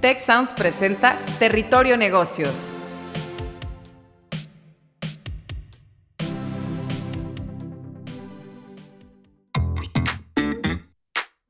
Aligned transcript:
Tech 0.00 0.20
presenta 0.56 1.18
Territorio 1.40 1.96
Negocios. 1.96 2.72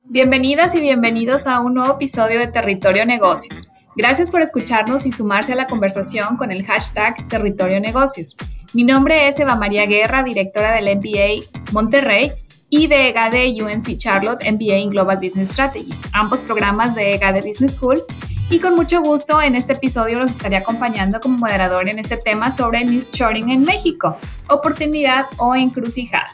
Bienvenidas 0.04 0.74
y 0.74 0.80
bienvenidos 0.80 1.46
a 1.46 1.60
un 1.60 1.74
nuevo 1.74 1.96
episodio 1.96 2.38
de 2.38 2.46
Territorio 2.46 3.04
Negocios. 3.04 3.68
Gracias 3.94 4.30
por 4.30 4.40
escucharnos 4.40 5.04
y 5.04 5.12
sumarse 5.12 5.52
a 5.52 5.56
la 5.56 5.66
conversación 5.66 6.38
con 6.38 6.50
el 6.50 6.64
hashtag 6.64 7.28
Territorio 7.28 7.80
Negocios. 7.80 8.34
Mi 8.72 8.82
nombre 8.82 9.28
es 9.28 9.38
Eva 9.38 9.56
María 9.56 9.84
Guerra, 9.84 10.22
directora 10.22 10.72
del 10.72 10.96
MBA 10.96 11.72
Monterrey 11.72 12.32
y 12.70 12.86
de 12.86 13.10
EGADE 13.10 13.62
UNC 13.62 13.98
Charlotte 13.98 14.42
MBA 14.42 14.76
en 14.76 14.90
Global 14.90 15.18
Business 15.18 15.50
Strategy, 15.50 15.92
ambos 16.12 16.40
programas 16.40 16.94
de 16.94 17.14
EGADE 17.14 17.42
Business 17.42 17.72
School. 17.72 18.02
Y 18.50 18.60
con 18.60 18.74
mucho 18.76 19.02
gusto 19.02 19.42
en 19.42 19.54
este 19.54 19.74
episodio 19.74 20.18
los 20.18 20.30
estaré 20.30 20.56
acompañando 20.56 21.20
como 21.20 21.36
moderador 21.36 21.86
en 21.86 21.98
este 21.98 22.16
tema 22.16 22.50
sobre 22.50 22.82
Nearshoring 22.82 23.50
en 23.50 23.62
México, 23.62 24.16
oportunidad 24.48 25.26
o 25.36 25.54
encrucijada. 25.54 26.30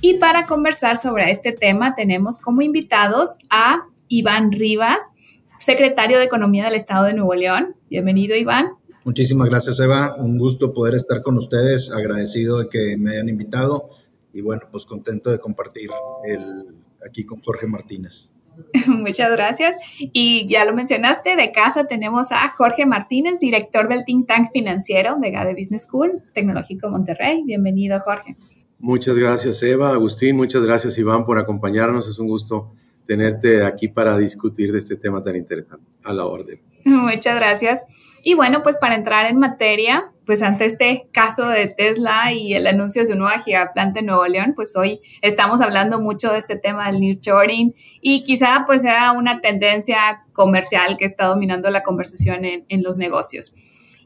Y 0.00 0.14
para 0.14 0.46
conversar 0.46 0.98
sobre 0.98 1.30
este 1.30 1.52
tema 1.52 1.94
tenemos 1.94 2.38
como 2.38 2.62
invitados 2.62 3.38
a 3.48 3.86
Iván 4.08 4.50
Rivas, 4.50 4.98
secretario 5.56 6.18
de 6.18 6.24
Economía 6.24 6.64
del 6.64 6.74
Estado 6.74 7.04
de 7.04 7.14
Nuevo 7.14 7.34
León. 7.34 7.76
Bienvenido, 7.88 8.34
Iván. 8.34 8.72
Muchísimas 9.04 9.48
gracias, 9.48 9.78
Eva. 9.78 10.16
Un 10.18 10.38
gusto 10.38 10.74
poder 10.74 10.96
estar 10.96 11.22
con 11.22 11.36
ustedes. 11.36 11.92
Agradecido 11.92 12.58
de 12.58 12.68
que 12.68 12.96
me 12.98 13.12
hayan 13.12 13.28
invitado 13.28 13.88
y 14.32 14.40
bueno, 14.40 14.62
pues 14.72 14.84
contento 14.84 15.30
de 15.30 15.38
compartir 15.38 15.90
el, 16.24 16.74
aquí 17.06 17.24
con 17.24 17.40
Jorge 17.40 17.68
Martínez. 17.68 18.30
Muchas 18.86 19.30
gracias. 19.32 19.76
Y 19.98 20.46
ya 20.46 20.64
lo 20.64 20.74
mencionaste, 20.74 21.36
de 21.36 21.52
casa 21.52 21.86
tenemos 21.86 22.32
a 22.32 22.48
Jorge 22.50 22.86
Martínez, 22.86 23.38
director 23.38 23.88
del 23.88 24.04
think 24.04 24.26
tank 24.26 24.50
financiero 24.52 25.16
de 25.20 25.30
GADE 25.30 25.54
Business 25.54 25.82
School 25.82 26.22
Tecnológico 26.32 26.90
Monterrey. 26.90 27.42
Bienvenido, 27.44 28.00
Jorge. 28.00 28.34
Muchas 28.78 29.16
gracias, 29.16 29.62
Eva, 29.62 29.90
Agustín. 29.90 30.36
Muchas 30.36 30.62
gracias, 30.62 30.98
Iván, 30.98 31.24
por 31.24 31.38
acompañarnos. 31.38 32.08
Es 32.08 32.18
un 32.18 32.28
gusto 32.28 32.72
tenerte 33.06 33.64
aquí 33.64 33.88
para 33.88 34.16
discutir 34.18 34.72
de 34.72 34.78
este 34.78 34.96
tema 34.96 35.22
tan 35.22 35.36
interesante. 35.36 35.84
A 36.04 36.12
la 36.12 36.26
orden. 36.26 36.60
Muchas 36.84 37.36
gracias. 37.36 37.84
Y 38.28 38.34
bueno, 38.34 38.60
pues 38.64 38.76
para 38.76 38.96
entrar 38.96 39.30
en 39.30 39.38
materia, 39.38 40.10
pues 40.24 40.42
ante 40.42 40.64
este 40.64 41.08
caso 41.12 41.46
de 41.46 41.68
Tesla 41.68 42.32
y 42.32 42.54
el 42.54 42.66
anuncio 42.66 43.02
de 43.02 43.06
su 43.06 43.14
nueva 43.14 43.38
gigaplanta 43.38 44.00
en 44.00 44.06
Nuevo 44.06 44.26
León, 44.26 44.54
pues 44.56 44.74
hoy 44.74 45.00
estamos 45.22 45.60
hablando 45.60 46.00
mucho 46.00 46.32
de 46.32 46.38
este 46.40 46.56
tema 46.56 46.90
del 46.90 47.00
nearshoring 47.00 47.76
y 48.00 48.24
quizá 48.24 48.64
pues 48.66 48.82
sea 48.82 49.12
una 49.12 49.40
tendencia 49.40 50.24
comercial 50.32 50.96
que 50.96 51.04
está 51.04 51.26
dominando 51.26 51.70
la 51.70 51.84
conversación 51.84 52.44
en, 52.44 52.82
los 52.82 52.98
negocios. 52.98 53.54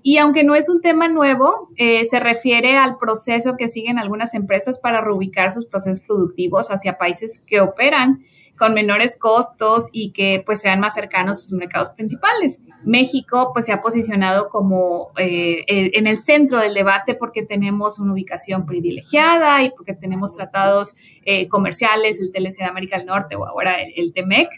Y 0.03 0.19
aunque 0.19 0.45
no 0.45 0.55
es 0.55 0.69
un 0.69 0.83
tema 0.83 1.09
nuevo, 1.09 1.71
eh, 1.79 2.05
se 2.05 2.21
refiere 2.21 2.77
al 2.77 2.99
proceso 2.99 3.57
que 3.57 3.69
siguen 3.69 3.99
algunas 3.99 4.35
empresas 4.35 4.79
para 4.79 5.01
reubicar 5.01 5.51
sus 5.51 5.65
procesos 5.65 6.05
productivos 6.05 6.71
hacia 6.71 6.99
países 6.99 7.43
que 7.47 7.63
operan 7.63 8.27
con 8.59 8.75
menores 8.75 9.17
costos 9.19 9.89
y 9.93 10.13
que 10.13 10.43
pues 10.45 10.61
sean 10.61 10.81
más 10.81 10.95
cercanos 10.95 11.39
a 11.39 11.41
sus 11.43 11.53
mercados 11.53 11.91
principales. 11.91 12.61
México 12.85 13.51
pues 13.53 13.67
se 13.67 13.73
ha 13.73 13.81
posicionado 13.81 14.49
como 14.49 15.13
eh, 15.17 15.65
eh, 15.67 15.91
en 15.95 16.07
el 16.07 16.19
centro 16.19 16.61
del 16.61 16.75
debate 16.75 17.15
porque 17.15 17.43
tenemos 17.43 17.99
una 17.99 18.13
ubicación 18.13 18.67
privilegiada 18.67 19.63
y 19.63 19.71
porque 19.71 19.95
tenemos 19.95 20.35
tratados 20.35 20.95
eh, 21.25 21.49
comerciales, 21.49 22.21
el 22.21 22.31
TLC 22.31 22.59
de 22.59 22.65
América 22.65 22.99
del 22.99 23.07
Norte 23.07 23.37
o 23.37 23.47
ahora 23.47 23.81
el, 23.81 23.93
el 23.97 24.13
TEMEC. 24.13 24.49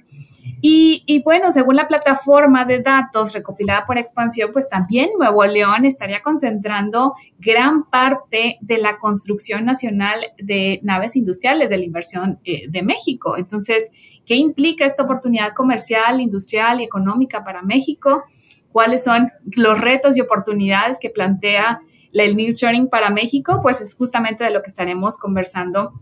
Y, 0.61 1.23
bueno, 1.25 1.51
según 1.51 1.77
la 1.77 1.89
plataforma 1.89 2.65
de 2.65 2.81
datos 2.81 3.33
recopilada 3.33 3.85
por 3.85 3.99
Expansión, 3.99 4.51
pues 4.53 4.69
también 4.69 5.11
Nuevo 5.19 5.45
León 5.45 5.85
estaría 5.85 6.21
concentrando 6.21 7.15
gran 7.39 7.85
parte 7.85 8.59
de 8.61 8.79
la 8.79 8.99
construcción 8.99 9.65
nacional 9.65 10.21
de 10.39 10.81
naves 10.83 11.17
industriales 11.17 11.69
de 11.69 11.79
la 11.79 11.85
inversión 11.85 12.41
eh, 12.45 12.69
de 12.69 12.83
México. 12.83 13.37
Entonces, 13.37 13.91
¿qué 14.25 14.37
implica 14.37 14.85
esta 14.85 15.03
oportunidad 15.03 15.53
comercial, 15.53 16.21
industrial 16.21 16.81
y 16.81 16.85
económica 16.85 17.45
para 17.45 17.63
México? 17.63 18.23
¿Cuáles 18.71 19.05
son 19.05 19.31
los 19.57 19.81
retos 19.81 20.17
y 20.17 20.21
oportunidades 20.21 20.99
que 20.99 21.11
plantea 21.11 21.81
el 22.13 22.37
Sharing 22.37 22.89
para 22.89 23.11
México? 23.11 23.59
Pues 23.63 23.81
es 23.81 23.95
justamente 23.95 24.45
de 24.45 24.51
lo 24.51 24.63
que 24.63 24.69
estaremos 24.69 25.17
conversando 25.17 25.93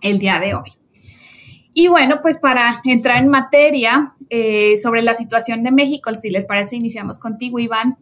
el 0.00 0.18
día 0.18 0.38
de 0.38 0.54
hoy. 0.54 0.81
Y 1.74 1.88
bueno, 1.88 2.18
pues 2.20 2.38
para 2.38 2.80
entrar 2.84 3.22
en 3.22 3.28
materia 3.28 4.14
eh, 4.28 4.76
sobre 4.76 5.02
la 5.02 5.14
situación 5.14 5.62
de 5.62 5.70
México, 5.70 6.12
si 6.14 6.30
les 6.30 6.44
parece, 6.44 6.76
iniciamos 6.76 7.18
contigo, 7.18 7.58
Iván, 7.58 7.96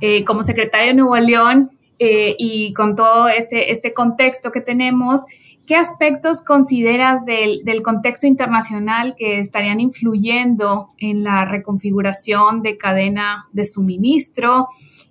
eh, 0.00 0.24
como 0.24 0.42
secretario 0.42 0.88
de 0.88 0.94
Nuevo 0.94 1.16
León 1.16 1.70
eh, 1.98 2.34
y 2.38 2.72
con 2.72 2.96
todo 2.96 3.28
este, 3.28 3.72
este 3.72 3.92
contexto 3.92 4.50
que 4.52 4.62
tenemos, 4.62 5.26
¿qué 5.66 5.76
aspectos 5.76 6.40
consideras 6.40 7.26
del, 7.26 7.62
del, 7.64 7.82
contexto 7.82 8.26
internacional 8.26 9.14
que 9.14 9.38
estarían 9.38 9.80
influyendo 9.80 10.88
en 10.96 11.22
la 11.22 11.44
reconfiguración 11.44 12.62
de 12.62 12.78
cadena 12.78 13.48
de 13.52 13.66
suministro? 13.66 14.68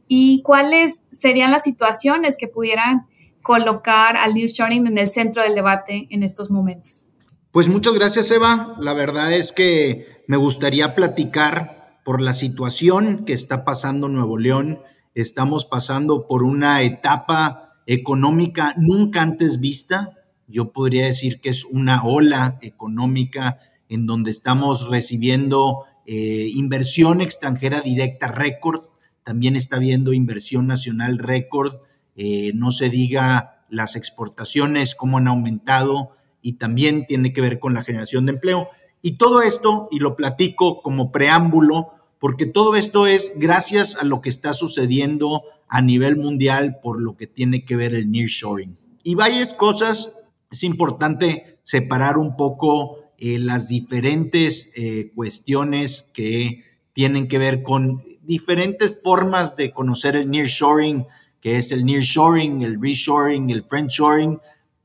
¿Y 0.07 0.41
cuáles 0.41 1.03
serían 1.11 1.51
las 1.51 1.61
situaciones 1.61 2.35
que 2.35 2.47
pudieran 2.47 3.05
colocar 3.43 4.17
al 4.17 4.33
nearshoring 4.33 4.87
en 4.87 4.97
el 4.97 5.07
centro 5.07 5.43
del 5.43 5.53
debate 5.53 6.07
en 6.09 6.23
estos 6.23 6.49
momentos? 6.49 7.08
Pues 7.51 7.67
muchas 7.67 7.95
gracias, 7.95 8.29
Eva. 8.29 8.75
La 8.79 8.93
verdad 8.93 9.33
es 9.33 9.51
que 9.51 10.23
me 10.27 10.37
gustaría 10.37 10.93
platicar 10.93 11.99
por 12.05 12.21
la 12.21 12.33
situación 12.33 13.25
que 13.25 13.33
está 13.33 13.65
pasando 13.65 14.07
Nuevo 14.07 14.37
León. 14.37 14.81
Estamos 15.15 15.65
pasando 15.65 16.27
por 16.27 16.43
una 16.43 16.83
etapa 16.83 17.81
económica 17.87 18.75
nunca 18.77 19.23
antes 19.23 19.59
vista. 19.59 20.11
Yo 20.47 20.71
podría 20.71 21.05
decir 21.05 21.41
que 21.41 21.49
es 21.49 21.65
una 21.65 22.03
ola 22.03 22.59
económica 22.61 23.57
en 23.89 24.05
donde 24.05 24.29
estamos 24.29 24.87
recibiendo 24.87 25.85
eh, 26.05 26.49
inversión 26.53 27.19
extranjera 27.19 27.81
directa 27.81 28.27
récord. 28.27 28.83
También 29.23 29.55
está 29.55 29.77
habiendo 29.77 30.13
inversión 30.13 30.67
nacional 30.67 31.17
récord. 31.17 31.77
Eh, 32.15 32.51
no 32.53 32.69
se 32.69 32.91
diga 32.91 33.65
las 33.69 33.95
exportaciones, 33.95 34.93
cómo 34.93 35.17
han 35.17 35.27
aumentado 35.27 36.11
y 36.41 36.53
también 36.53 37.05
tiene 37.05 37.33
que 37.33 37.41
ver 37.41 37.59
con 37.59 37.73
la 37.73 37.83
generación 37.83 38.25
de 38.25 38.33
empleo. 38.33 38.69
Y 39.01 39.13
todo 39.13 39.41
esto, 39.41 39.87
y 39.91 39.99
lo 39.99 40.15
platico 40.15 40.81
como 40.81 41.11
preámbulo, 41.11 41.89
porque 42.19 42.45
todo 42.45 42.75
esto 42.75 43.07
es 43.07 43.33
gracias 43.37 43.95
a 43.95 44.03
lo 44.03 44.21
que 44.21 44.29
está 44.29 44.53
sucediendo 44.53 45.43
a 45.69 45.81
nivel 45.81 46.17
mundial 46.17 46.79
por 46.81 47.01
lo 47.01 47.15
que 47.15 47.27
tiene 47.27 47.63
que 47.63 47.75
ver 47.75 47.93
el 47.93 48.11
nearshoring. 48.11 48.77
Y 49.03 49.15
varias 49.15 49.53
cosas, 49.53 50.13
es 50.51 50.63
importante 50.63 51.59
separar 51.63 52.17
un 52.17 52.35
poco 52.35 52.97
eh, 53.17 53.39
las 53.39 53.69
diferentes 53.69 54.71
eh, 54.75 55.11
cuestiones 55.15 56.09
que 56.13 56.63
tienen 56.93 57.27
que 57.27 57.37
ver 57.37 57.63
con 57.63 58.03
diferentes 58.23 58.97
formas 59.01 59.55
de 59.55 59.71
conocer 59.71 60.15
el 60.15 60.29
nearshoring, 60.29 61.05
que 61.39 61.57
es 61.57 61.71
el 61.71 61.85
nearshoring, 61.85 62.63
el 62.63 62.81
reshoring, 62.81 63.49
el 63.49 63.63
friendshoring, 63.63 64.39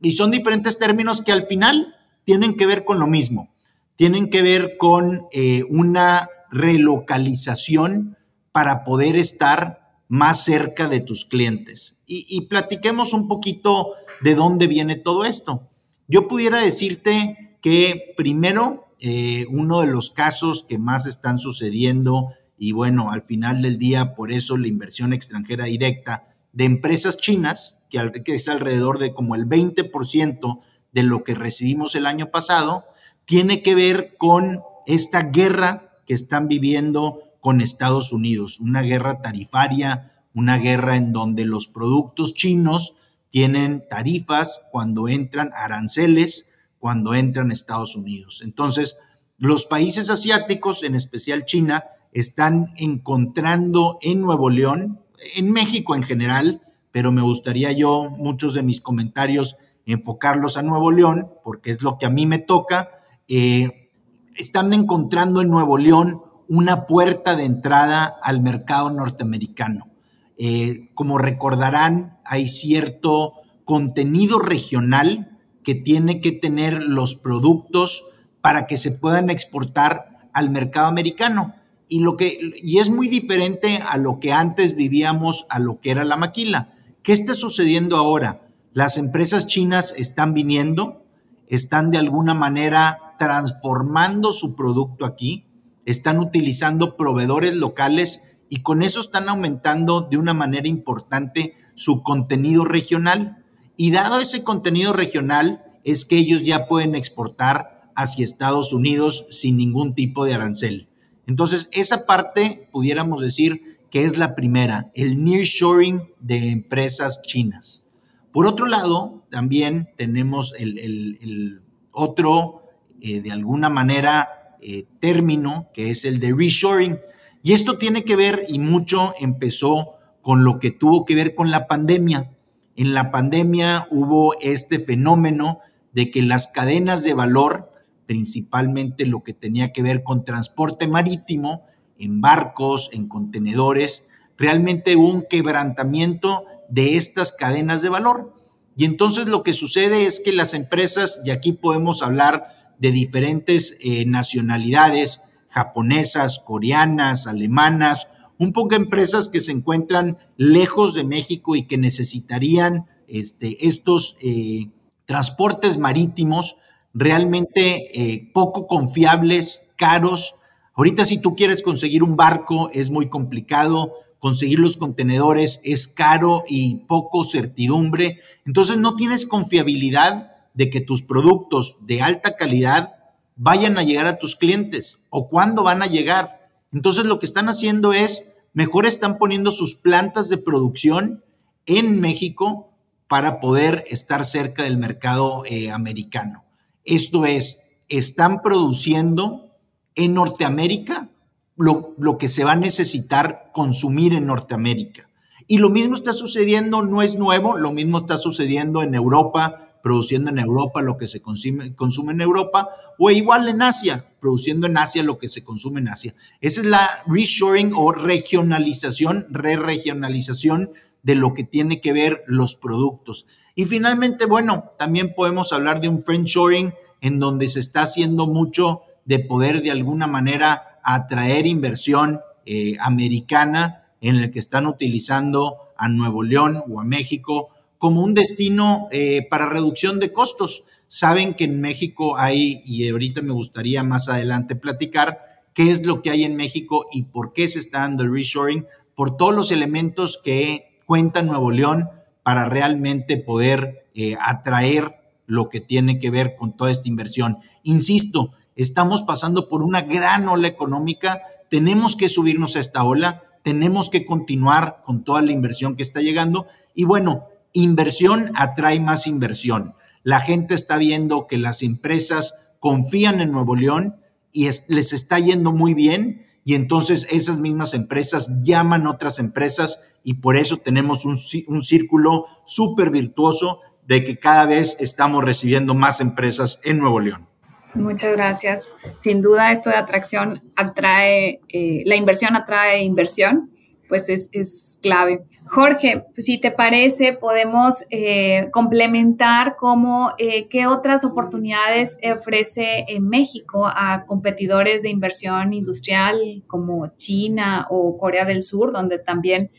y 0.04 0.12
son 0.12 0.30
diferentes 0.30 0.78
términos 0.78 1.22
que 1.22 1.32
al 1.32 1.46
final 1.46 1.94
tienen 2.24 2.56
que 2.56 2.66
ver 2.66 2.84
con 2.84 3.00
lo 3.00 3.06
mismo, 3.06 3.48
tienen 3.96 4.28
que 4.28 4.42
ver 4.42 4.76
con 4.76 5.26
eh, 5.32 5.64
una 5.70 6.28
relocalización 6.50 8.16
para 8.52 8.84
poder 8.84 9.16
estar 9.16 9.98
más 10.08 10.44
cerca 10.44 10.88
de 10.88 11.00
tus 11.00 11.24
clientes. 11.24 11.96
Y, 12.06 12.42
platiquemos 12.42 13.14
un 13.14 13.28
poquito 13.28 13.94
de 14.20 14.34
dónde 14.34 14.66
viene 14.66 14.94
todo 14.94 15.24
esto. 15.24 15.68
Yo 16.06 16.28
pudiera 16.28 16.58
decirte 16.58 17.56
que 17.62 18.12
primero, 18.14 18.88
eh, 19.00 19.46
uno 19.48 19.80
de 19.80 19.86
los 19.86 20.10
casos 20.10 20.64
que 20.68 20.76
más 20.76 21.06
están 21.06 21.38
sucediendo, 21.38 22.28
y 22.58 22.72
bueno, 22.72 23.10
al 23.10 23.22
final 23.22 23.62
del 23.62 23.78
día, 23.78 24.14
por 24.14 24.30
eso 24.30 24.58
la 24.58 24.68
inversión 24.68 25.14
extranjera 25.14 25.64
directa 25.64 26.33
de 26.54 26.64
empresas 26.64 27.18
chinas, 27.18 27.78
que, 27.90 27.98
es 28.26 28.48
alrededor 28.48 28.98
de 28.98 29.12
como 29.12 29.34
el 29.34 29.46
20% 29.46 30.60
de 30.92 31.02
lo 31.02 31.24
que 31.24 31.34
recibimos 31.34 31.94
el 31.96 32.06
año 32.06 32.30
pasado, 32.30 32.84
tiene 33.24 33.62
que 33.62 33.74
ver 33.74 34.16
con 34.16 34.62
esta 34.86 35.24
guerra 35.24 35.98
que 36.06 36.14
están 36.14 36.46
viviendo 36.46 37.34
con 37.40 37.60
Estados 37.60 38.12
Unidos, 38.12 38.60
una 38.60 38.82
guerra 38.82 39.20
tarifaria, 39.20 40.12
una 40.32 40.58
guerra 40.58 40.96
en 40.96 41.12
donde 41.12 41.44
los 41.44 41.68
productos 41.68 42.34
chinos 42.34 42.94
tienen 43.30 43.84
tarifas 43.88 44.62
cuando 44.70 45.08
entran 45.08 45.50
aranceles, 45.56 46.46
cuando 46.78 47.14
entran 47.14 47.50
Estados 47.50 47.96
Unidos. 47.96 48.42
Entonces, 48.44 48.98
los 49.38 49.66
países 49.66 50.08
asiáticos, 50.08 50.84
en 50.84 50.94
especial 50.94 51.44
China, 51.44 51.84
están 52.12 52.72
encontrando 52.76 53.98
en 54.02 54.20
Nuevo 54.20 54.50
León, 54.50 55.03
en 55.36 55.50
México 55.50 55.94
en 55.94 56.02
general, 56.02 56.60
pero 56.90 57.12
me 57.12 57.22
gustaría 57.22 57.72
yo 57.72 58.10
muchos 58.10 58.54
de 58.54 58.62
mis 58.62 58.80
comentarios 58.80 59.56
enfocarlos 59.86 60.56
a 60.56 60.62
Nuevo 60.62 60.90
León, 60.90 61.30
porque 61.42 61.70
es 61.70 61.82
lo 61.82 61.98
que 61.98 62.06
a 62.06 62.10
mí 62.10 62.26
me 62.26 62.38
toca. 62.38 62.90
Eh, 63.28 63.90
están 64.36 64.72
encontrando 64.72 65.40
en 65.40 65.48
Nuevo 65.48 65.78
León 65.78 66.22
una 66.48 66.86
puerta 66.86 67.36
de 67.36 67.44
entrada 67.44 68.04
al 68.22 68.42
mercado 68.42 68.90
norteamericano. 68.90 69.88
Eh, 70.36 70.90
como 70.94 71.18
recordarán, 71.18 72.18
hay 72.24 72.48
cierto 72.48 73.34
contenido 73.64 74.38
regional 74.38 75.38
que 75.62 75.74
tiene 75.74 76.20
que 76.20 76.32
tener 76.32 76.82
los 76.82 77.14
productos 77.14 78.04
para 78.40 78.66
que 78.66 78.76
se 78.76 78.90
puedan 78.90 79.30
exportar 79.30 80.28
al 80.32 80.50
mercado 80.50 80.86
americano. 80.86 81.54
Y, 81.88 82.00
lo 82.00 82.16
que, 82.16 82.38
y 82.62 82.78
es 82.78 82.90
muy 82.90 83.08
diferente 83.08 83.80
a 83.86 83.98
lo 83.98 84.18
que 84.20 84.32
antes 84.32 84.74
vivíamos, 84.74 85.46
a 85.48 85.58
lo 85.58 85.80
que 85.80 85.90
era 85.90 86.04
la 86.04 86.16
maquila. 86.16 86.74
¿Qué 87.02 87.12
está 87.12 87.34
sucediendo 87.34 87.96
ahora? 87.96 88.48
Las 88.72 88.98
empresas 88.98 89.46
chinas 89.46 89.94
están 89.96 90.34
viniendo, 90.34 91.04
están 91.48 91.90
de 91.90 91.98
alguna 91.98 92.34
manera 92.34 93.14
transformando 93.18 94.32
su 94.32 94.54
producto 94.54 95.04
aquí, 95.04 95.46
están 95.84 96.18
utilizando 96.18 96.96
proveedores 96.96 97.56
locales 97.56 98.22
y 98.48 98.62
con 98.62 98.82
eso 98.82 99.00
están 99.00 99.28
aumentando 99.28 100.00
de 100.02 100.16
una 100.16 100.34
manera 100.34 100.68
importante 100.68 101.54
su 101.74 102.02
contenido 102.02 102.64
regional. 102.64 103.44
Y 103.76 103.90
dado 103.90 104.20
ese 104.20 104.42
contenido 104.42 104.92
regional, 104.92 105.64
es 105.84 106.04
que 106.04 106.16
ellos 106.16 106.42
ya 106.44 106.66
pueden 106.66 106.94
exportar 106.94 107.90
hacia 107.94 108.24
Estados 108.24 108.72
Unidos 108.72 109.26
sin 109.30 109.56
ningún 109.56 109.94
tipo 109.94 110.24
de 110.24 110.34
arancel. 110.34 110.88
Entonces, 111.26 111.68
esa 111.72 112.06
parte 112.06 112.68
pudiéramos 112.72 113.20
decir 113.20 113.78
que 113.90 114.04
es 114.04 114.18
la 114.18 114.34
primera, 114.34 114.90
el 114.94 115.22
nearshoring 115.22 116.02
de 116.20 116.50
empresas 116.50 117.22
chinas. 117.22 117.84
Por 118.32 118.46
otro 118.46 118.66
lado, 118.66 119.22
también 119.30 119.88
tenemos 119.96 120.52
el, 120.58 121.62
otro, 121.92 122.64
eh, 123.00 123.20
de 123.20 123.30
alguna 123.30 123.68
manera, 123.68 124.56
eh, 124.60 124.86
término, 124.98 125.68
que 125.72 125.90
es 125.90 126.04
el 126.04 126.18
de 126.18 126.34
reshoring. 126.34 126.98
Y 127.44 127.52
esto 127.52 127.78
tiene 127.78 128.04
que 128.04 128.16
ver, 128.16 128.44
y 128.48 128.58
mucho 128.58 129.12
empezó 129.20 129.94
con 130.22 130.42
lo 130.42 130.58
que 130.58 130.72
tuvo 130.72 131.04
que 131.04 131.14
ver 131.14 131.34
con 131.34 131.50
la 131.52 131.68
pandemia. 131.68 132.32
En 132.74 132.94
la 132.94 133.12
pandemia 133.12 133.86
hubo 133.90 134.34
este 134.40 134.80
fenómeno 134.80 135.60
de 135.92 136.10
que 136.10 136.22
las 136.22 136.48
cadenas 136.48 137.04
de 137.04 137.14
valor, 137.14 137.70
principalmente 138.06 139.06
lo 139.06 139.22
que 139.22 139.32
tenía 139.32 139.72
que 139.72 139.82
ver 139.82 140.02
con 140.02 140.24
transporte 140.24 140.88
marítimo, 140.88 141.66
en 141.98 142.20
barcos, 142.20 142.90
en 142.92 143.08
contenedores, 143.08 144.04
realmente 144.36 144.96
hubo 144.96 145.10
un 145.10 145.26
quebrantamiento 145.28 146.44
de 146.68 146.96
estas 146.96 147.32
cadenas 147.32 147.82
de 147.82 147.88
valor. 147.88 148.34
Y 148.76 148.84
entonces 148.84 149.26
lo 149.26 149.42
que 149.42 149.52
sucede 149.52 150.06
es 150.06 150.20
que 150.20 150.32
las 150.32 150.54
empresas, 150.54 151.20
y 151.24 151.30
aquí 151.30 151.52
podemos 151.52 152.02
hablar 152.02 152.48
de 152.78 152.90
diferentes 152.90 153.76
eh, 153.80 154.04
nacionalidades, 154.06 155.22
japonesas, 155.48 156.40
coreanas, 156.44 157.26
alemanas, 157.26 158.08
un 158.38 158.52
poco 158.52 158.74
empresas 158.74 159.28
que 159.28 159.38
se 159.38 159.52
encuentran 159.52 160.18
lejos 160.36 160.94
de 160.94 161.04
México 161.04 161.54
y 161.54 161.66
que 161.66 161.78
necesitarían 161.78 162.86
este, 163.06 163.66
estos 163.66 164.16
eh, 164.20 164.70
transportes 165.04 165.78
marítimos 165.78 166.56
realmente 166.94 167.90
eh, 168.00 168.30
poco 168.32 168.66
confiables, 168.66 169.64
caros. 169.76 170.36
Ahorita 170.74 171.04
si 171.04 171.18
tú 171.18 171.36
quieres 171.36 171.62
conseguir 171.62 172.02
un 172.02 172.16
barco 172.16 172.70
es 172.72 172.90
muy 172.90 173.08
complicado, 173.08 173.92
conseguir 174.18 174.58
los 174.58 174.78
contenedores 174.78 175.60
es 175.64 175.88
caro 175.88 176.44
y 176.48 176.76
poco 176.86 177.24
certidumbre. 177.24 178.20
Entonces 178.46 178.78
no 178.78 178.96
tienes 178.96 179.26
confiabilidad 179.26 180.32
de 180.54 180.70
que 180.70 180.80
tus 180.80 181.02
productos 181.02 181.76
de 181.80 182.00
alta 182.00 182.36
calidad 182.36 182.94
vayan 183.36 183.76
a 183.76 183.82
llegar 183.82 184.06
a 184.06 184.18
tus 184.18 184.36
clientes 184.36 184.98
o 185.10 185.28
cuándo 185.28 185.64
van 185.64 185.82
a 185.82 185.86
llegar. 185.86 186.48
Entonces 186.72 187.04
lo 187.04 187.18
que 187.18 187.26
están 187.26 187.48
haciendo 187.48 187.92
es, 187.92 188.26
mejor 188.52 188.86
están 188.86 189.18
poniendo 189.18 189.50
sus 189.50 189.74
plantas 189.74 190.28
de 190.28 190.38
producción 190.38 191.24
en 191.66 192.00
México 192.00 192.70
para 193.08 193.40
poder 193.40 193.84
estar 193.88 194.24
cerca 194.24 194.62
del 194.62 194.76
mercado 194.76 195.42
eh, 195.46 195.70
americano. 195.70 196.43
Esto 196.84 197.26
es, 197.26 197.60
están 197.88 198.42
produciendo 198.42 199.50
en 199.94 200.14
Norteamérica 200.14 201.10
lo, 201.56 201.94
lo, 201.98 202.18
que 202.18 202.28
se 202.28 202.44
va 202.44 202.52
a 202.52 202.56
necesitar 202.56 203.50
consumir 203.52 204.12
en 204.12 204.26
Norteamérica. 204.26 205.08
Y 205.46 205.58
lo 205.58 205.70
mismo 205.70 205.94
está 205.94 206.12
sucediendo, 206.12 206.82
no 206.82 207.02
es 207.02 207.18
nuevo, 207.18 207.56
lo 207.56 207.72
mismo 207.72 207.98
está 207.98 208.16
sucediendo 208.16 208.82
en 208.82 208.94
Europa, 208.94 209.64
produciendo 209.82 210.30
en 210.30 210.38
Europa 210.38 210.80
lo 210.80 210.96
que 210.96 211.06
se 211.06 211.20
consume, 211.20 211.74
consume 211.74 212.14
en 212.14 212.22
Europa, 212.22 212.70
o 212.98 213.10
igual 213.10 213.46
en 213.48 213.60
Asia, 213.60 214.06
produciendo 214.18 214.66
en 214.66 214.78
Asia 214.78 215.02
lo 215.02 215.18
que 215.18 215.28
se 215.28 215.44
consume 215.44 215.80
en 215.80 215.88
Asia. 215.88 216.14
Esa 216.40 216.62
es 216.62 216.66
la 216.66 217.02
reshoring 217.06 217.72
o 217.76 217.92
regionalización, 217.92 219.26
re-regionalización 219.28 220.70
de 221.02 221.14
lo 221.16 221.34
que 221.34 221.44
tiene 221.44 221.82
que 221.82 221.92
ver 221.92 222.24
los 222.26 222.54
productos. 222.54 223.26
Y 223.54 223.66
finalmente, 223.66 224.26
bueno, 224.26 224.72
también 224.78 225.14
podemos 225.14 225.52
hablar 225.52 225.80
de 225.80 225.88
un 225.88 226.02
friendshoring 226.02 226.74
en 227.00 227.18
donde 227.18 227.46
se 227.48 227.60
está 227.60 227.82
haciendo 227.82 228.26
mucho 228.26 228.82
de 229.04 229.20
poder 229.20 229.62
de 229.62 229.70
alguna 229.70 230.06
manera 230.06 230.80
atraer 230.82 231.46
inversión 231.46 232.20
eh, 232.46 232.76
americana 232.80 233.84
en 234.00 234.16
el 234.16 234.30
que 234.30 234.38
están 234.38 234.66
utilizando 234.66 235.58
a 235.76 235.88
Nuevo 235.88 236.22
León 236.22 236.62
o 236.68 236.80
a 236.80 236.84
México 236.84 237.50
como 237.78 238.02
un 238.02 238.14
destino 238.14 238.88
eh, 238.90 239.26
para 239.28 239.48
reducción 239.48 240.00
de 240.00 240.12
costos. 240.12 240.64
Saben 240.86 241.34
que 241.34 241.44
en 241.44 241.60
México 241.60 242.16
hay, 242.16 242.62
y 242.64 242.88
ahorita 242.88 243.22
me 243.22 243.32
gustaría 243.32 243.82
más 243.82 244.08
adelante 244.08 244.56
platicar, 244.56 245.42
qué 245.52 245.70
es 245.70 245.84
lo 245.86 246.02
que 246.02 246.10
hay 246.10 246.24
en 246.24 246.36
México 246.36 246.86
y 246.92 247.04
por 247.04 247.32
qué 247.32 247.46
se 247.46 247.58
está 247.58 247.80
dando 247.80 248.02
el 248.02 248.12
reshoring, 248.12 248.66
por 248.94 249.16
todos 249.16 249.34
los 249.34 249.52
elementos 249.52 250.20
que 250.22 250.78
cuenta 250.86 251.22
Nuevo 251.22 251.50
León 251.50 251.90
para 252.24 252.46
realmente 252.46 253.16
poder 253.16 253.86
eh, 253.94 254.16
atraer 254.20 254.96
lo 255.26 255.48
que 255.48 255.60
tiene 255.60 256.00
que 256.00 256.10
ver 256.10 256.34
con 256.34 256.56
toda 256.56 256.72
esta 256.72 256.88
inversión. 256.88 257.38
Insisto, 257.62 258.32
estamos 258.56 259.02
pasando 259.02 259.48
por 259.48 259.62
una 259.62 259.82
gran 259.82 260.28
ola 260.28 260.48
económica, 260.48 261.22
tenemos 261.50 261.94
que 261.94 262.08
subirnos 262.08 262.56
a 262.56 262.60
esta 262.60 262.82
ola, 262.82 263.22
tenemos 263.42 263.90
que 263.90 264.06
continuar 264.06 264.82
con 264.84 265.04
toda 265.04 265.22
la 265.22 265.32
inversión 265.32 265.76
que 265.76 265.82
está 265.82 266.00
llegando 266.00 266.46
y 266.74 266.84
bueno, 266.84 267.26
inversión 267.52 268.32
atrae 268.34 268.80
más 268.80 269.06
inversión. 269.06 269.74
La 270.02 270.20
gente 270.20 270.54
está 270.54 270.76
viendo 270.78 271.26
que 271.26 271.38
las 271.38 271.62
empresas 271.62 272.34
confían 272.58 273.20
en 273.20 273.32
Nuevo 273.32 273.54
León 273.54 273.96
y 274.32 274.48
les 274.68 274.92
está 274.92 275.18
yendo 275.18 275.52
muy 275.52 275.74
bien 275.74 276.22
y 276.44 276.54
entonces 276.54 277.06
esas 277.10 277.38
mismas 277.38 277.74
empresas 277.74 278.30
llaman 278.42 278.86
otras 278.86 279.18
empresas 279.18 279.80
y 280.02 280.14
por 280.14 280.36
eso 280.36 280.58
tenemos 280.58 281.04
un, 281.04 281.16
un 281.48 281.62
círculo 281.62 282.26
súper 282.44 282.90
virtuoso 282.90 283.60
de 283.86 284.04
que 284.04 284.18
cada 284.18 284.46
vez 284.46 284.76
estamos 284.80 285.24
recibiendo 285.24 285.74
más 285.74 286.00
empresas 286.00 286.60
en 286.62 286.78
Nuevo 286.78 287.00
León. 287.00 287.28
Muchas 287.74 288.12
gracias. 288.12 288.72
Sin 289.00 289.20
duda 289.20 289.50
esto 289.50 289.70
de 289.70 289.76
atracción 289.76 290.42
atrae, 290.54 291.40
eh, 291.48 291.82
la 291.86 291.96
inversión 291.96 292.36
atrae 292.36 292.84
inversión, 292.84 293.50
pues 293.88 294.08
es, 294.08 294.28
es 294.32 294.78
clave. 294.82 295.24
Jorge, 295.46 296.04
si 296.16 296.38
te 296.38 296.50
parece, 296.50 297.12
podemos 297.12 297.84
eh, 297.90 298.48
complementar 298.50 299.56
cómo, 299.56 300.10
eh, 300.18 300.48
qué 300.48 300.66
otras 300.66 301.04
oportunidades 301.04 301.98
ofrece 302.12 302.86
en 302.88 303.08
México 303.08 303.66
a 303.66 304.04
competidores 304.06 304.82
de 304.82 304.90
inversión 304.90 305.52
industrial 305.52 306.42
como 306.46 306.92
China 306.96 307.66
o 307.68 307.96
Corea 307.98 308.24
del 308.24 308.42
Sur, 308.42 308.72
donde 308.72 308.98
también 308.98 309.50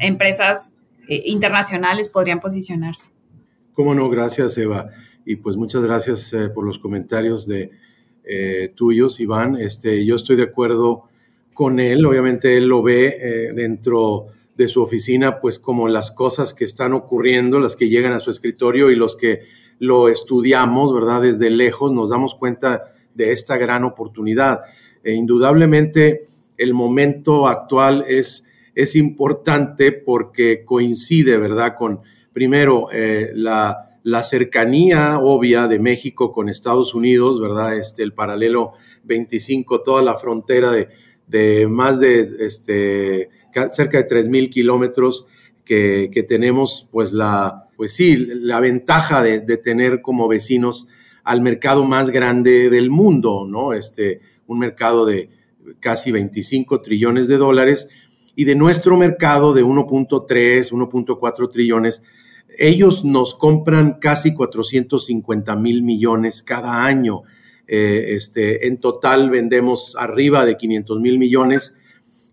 empresas 0.00 0.74
eh, 1.08 1.22
internacionales 1.24 2.08
podrían 2.08 2.38
posicionarse. 2.38 3.10
Cómo 3.72 3.94
no, 3.94 4.10
gracias 4.10 4.58
Eva. 4.58 4.90
Y 5.24 5.36
pues 5.36 5.56
muchas 5.56 5.82
gracias 5.82 6.34
por 6.54 6.66
los 6.66 6.78
comentarios 6.78 7.46
de 7.46 7.70
tuyos, 8.74 9.18
Iván. 9.18 9.56
Este, 9.56 10.04
yo 10.06 10.14
estoy 10.14 10.36
de 10.36 10.44
acuerdo 10.44 11.09
con 11.54 11.80
él, 11.80 12.04
obviamente 12.06 12.56
él 12.56 12.66
lo 12.66 12.82
ve 12.82 13.52
dentro 13.54 14.26
de 14.60 14.68
su 14.68 14.82
oficina, 14.82 15.40
pues 15.40 15.58
como 15.58 15.88
las 15.88 16.10
cosas 16.10 16.52
que 16.52 16.64
están 16.64 16.92
ocurriendo, 16.92 17.60
las 17.60 17.76
que 17.76 17.88
llegan 17.88 18.12
a 18.12 18.20
su 18.20 18.30
escritorio 18.30 18.90
y 18.90 18.94
los 18.94 19.16
que 19.16 19.40
lo 19.78 20.10
estudiamos, 20.10 20.92
¿verdad? 20.92 21.22
Desde 21.22 21.48
lejos 21.48 21.92
nos 21.92 22.10
damos 22.10 22.34
cuenta 22.34 22.92
de 23.14 23.32
esta 23.32 23.56
gran 23.56 23.84
oportunidad. 23.84 24.60
E 25.02 25.14
indudablemente 25.14 26.26
el 26.58 26.74
momento 26.74 27.48
actual 27.48 28.04
es, 28.06 28.46
es 28.74 28.96
importante 28.96 29.92
porque 29.92 30.64
coincide, 30.66 31.38
¿verdad? 31.38 31.76
Con, 31.78 32.02
primero, 32.34 32.88
eh, 32.92 33.30
la, 33.34 33.98
la, 34.02 34.22
cercanía 34.22 35.18
obvia 35.20 35.68
de 35.68 35.78
México 35.78 36.32
con 36.32 36.50
Estados 36.50 36.94
Unidos, 36.94 37.40
¿verdad? 37.40 37.78
Este, 37.78 38.02
el 38.02 38.12
paralelo 38.12 38.72
25, 39.04 39.80
toda 39.80 40.02
la 40.02 40.16
frontera 40.16 40.70
de, 40.70 40.90
de 41.30 41.68
más 41.68 42.00
de 42.00 42.36
este, 42.40 43.30
cerca 43.70 44.02
de 44.02 44.08
3.000 44.08 44.50
kilómetros 44.50 45.28
que, 45.64 46.10
que, 46.12 46.22
tenemos, 46.22 46.88
pues 46.90 47.12
la, 47.12 47.68
pues 47.76 47.92
sí, 47.92 48.16
la 48.16 48.60
ventaja 48.60 49.22
de, 49.22 49.40
de, 49.40 49.56
tener 49.56 50.02
como 50.02 50.26
vecinos 50.26 50.88
al 51.22 51.40
mercado 51.40 51.84
más 51.84 52.10
grande 52.10 52.70
del 52.70 52.90
mundo, 52.90 53.46
¿no? 53.48 53.72
Este, 53.72 54.20
un 54.46 54.58
mercado 54.58 55.06
de, 55.06 55.30
casi 55.78 56.10
25 56.10 56.82
trillones 56.82 57.28
de 57.28 57.36
dólares, 57.36 57.88
y 58.34 58.44
de 58.44 58.54
nuestro 58.54 58.96
mercado 58.96 59.52
de 59.52 59.64
1.3, 59.64 60.26
1.4 60.72 61.52
trillones, 61.52 62.02
ellos 62.58 63.04
nos 63.04 63.34
compran 63.34 63.98
casi 64.00 64.34
450 64.34 65.56
mil 65.56 65.82
millones 65.82 66.42
cada 66.42 66.84
año. 66.84 67.22
Eh, 67.72 68.16
este, 68.16 68.66
en 68.66 68.78
total 68.78 69.30
vendemos 69.30 69.96
arriba 69.96 70.44
de 70.44 70.56
500 70.56 70.98
mil 70.98 71.20
millones 71.20 71.76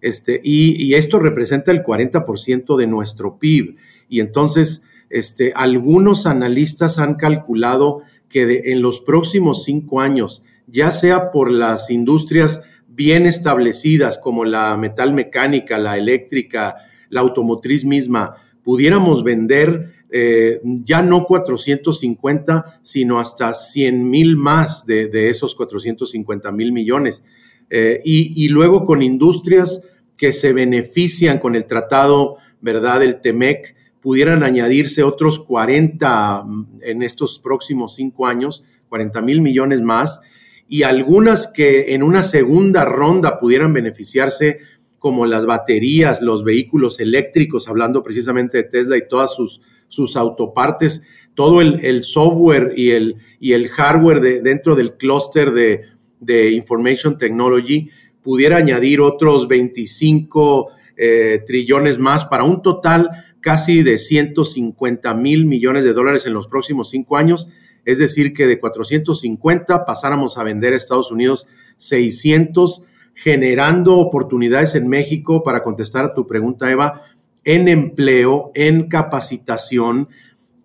este, 0.02 0.42
y, 0.44 0.96
esto 0.96 1.20
representa 1.20 1.72
el 1.72 1.84
40% 1.84 2.76
de 2.76 2.88
nuestro 2.88 3.38
PIB. 3.38 3.76
Y 4.10 4.20
entonces, 4.20 4.84
este, 5.12 5.54
algunos 5.56 6.26
analistas 6.26 6.98
han 6.98 7.14
calculado 7.14 8.02
que 8.30 8.64
en 8.72 8.82
los 8.82 9.00
próximos 9.00 9.64
cinco 9.64 10.02
años, 10.02 10.44
ya 10.66 10.92
sea 10.92 11.30
por 11.30 11.52
las 11.52 11.92
industrias 11.92 12.64
bien 12.88 13.28
establecidas 13.28 14.18
como 14.18 14.44
la 14.44 14.76
metal 14.76 15.14
mecánica, 15.14 15.78
la 15.78 16.00
eléctrica, 16.00 16.78
la 17.10 17.22
automotriz 17.22 17.86
misma, 17.86 18.38
pudiéramos 18.64 19.24
vender 19.24 19.94
eh, 20.10 20.62
ya 20.64 21.02
no 21.02 21.26
450, 21.26 22.80
sino 22.82 23.20
hasta 23.20 23.54
100 23.54 24.10
mil 24.10 24.38
más 24.38 24.86
de, 24.86 25.30
esos 25.30 25.56
450 25.56 26.52
mil 26.52 26.72
millones. 26.72 27.24
Eh, 27.70 28.00
y, 28.06 28.48
luego 28.48 28.86
con 28.86 29.02
industrias 29.02 29.84
que 30.16 30.32
se 30.32 30.54
benefician 30.54 31.40
con 31.40 31.56
el 31.56 31.66
tratado, 31.66 32.38
¿verdad?, 32.62 33.02
del 33.02 33.22
TEMEC, 33.22 33.76
pudieran 34.02 34.44
añadirse 34.44 35.04
otros 35.04 35.40
40 35.40 36.44
mm, 36.44 36.68
en 36.82 37.04
estos 37.04 37.40
próximos 37.40 37.96
cinco 37.96 38.26
años, 38.26 38.64
40 38.88 39.22
mil 39.22 39.42
millones 39.42 39.82
más, 39.82 40.22
y 40.70 40.84
algunas 40.84 41.48
que 41.48 41.94
en 41.94 42.04
una 42.04 42.24
segunda 42.24 42.86
ronda 42.86 43.40
pudieran 43.40 43.74
beneficiarse, 43.74 44.60
como 45.00 45.26
las 45.26 45.46
baterías, 45.46 46.22
los 46.22 46.44
vehículos 46.44 47.00
eléctricos, 47.00 47.68
hablando 47.68 48.02
precisamente 48.02 48.58
de 48.58 48.64
Tesla 48.64 48.98
y 48.98 49.08
todas 49.08 49.36
sus, 49.36 49.62
sus 49.88 50.16
autopartes, 50.16 51.04
todo 51.34 51.62
el, 51.62 52.04
software 52.04 52.74
y 52.76 52.92
el, 52.92 53.18
y 53.40 53.54
el 53.54 53.70
hardware 53.70 54.22
de, 54.22 54.42
dentro 54.42 54.76
del 54.76 54.98
clúster 54.98 55.52
de, 55.52 55.84
de 56.20 56.52
Information 56.52 57.18
Technology, 57.18 57.90
pudiera 58.24 58.58
añadir 58.58 59.02
otros 59.02 59.48
25 59.48 60.70
eh, 60.98 61.44
trillones 61.46 62.00
más 62.00 62.26
para 62.26 62.44
un 62.44 62.62
total 62.62 63.10
casi 63.40 63.84
de 63.84 64.00
150 64.00 65.14
mil 65.14 65.46
millones 65.46 65.84
de 65.84 65.94
dólares 65.94 66.26
en 66.26 66.34
los 66.34 66.48
próximos 66.48 66.90
cinco 66.90 67.18
años. 67.18 67.48
Es 67.86 68.00
decir, 68.00 68.34
que 68.34 68.48
de 68.48 68.60
450 68.60 69.86
pasáramos 69.86 70.38
a 70.38 70.44
vender 70.44 70.74
a 70.74 70.76
Estados 70.76 71.12
Unidos 71.12 71.48
600, 71.78 72.84
generando 73.14 73.98
oportunidades 73.98 74.76
en 74.76 74.88
México, 74.88 75.44
para 75.44 75.64
contestar 75.64 76.04
a 76.04 76.14
tu 76.14 76.28
pregunta, 76.28 76.70
Eva, 76.70 77.04
en 77.44 77.68
empleo, 77.68 78.52
en 78.56 78.90
capacitación, 78.90 80.10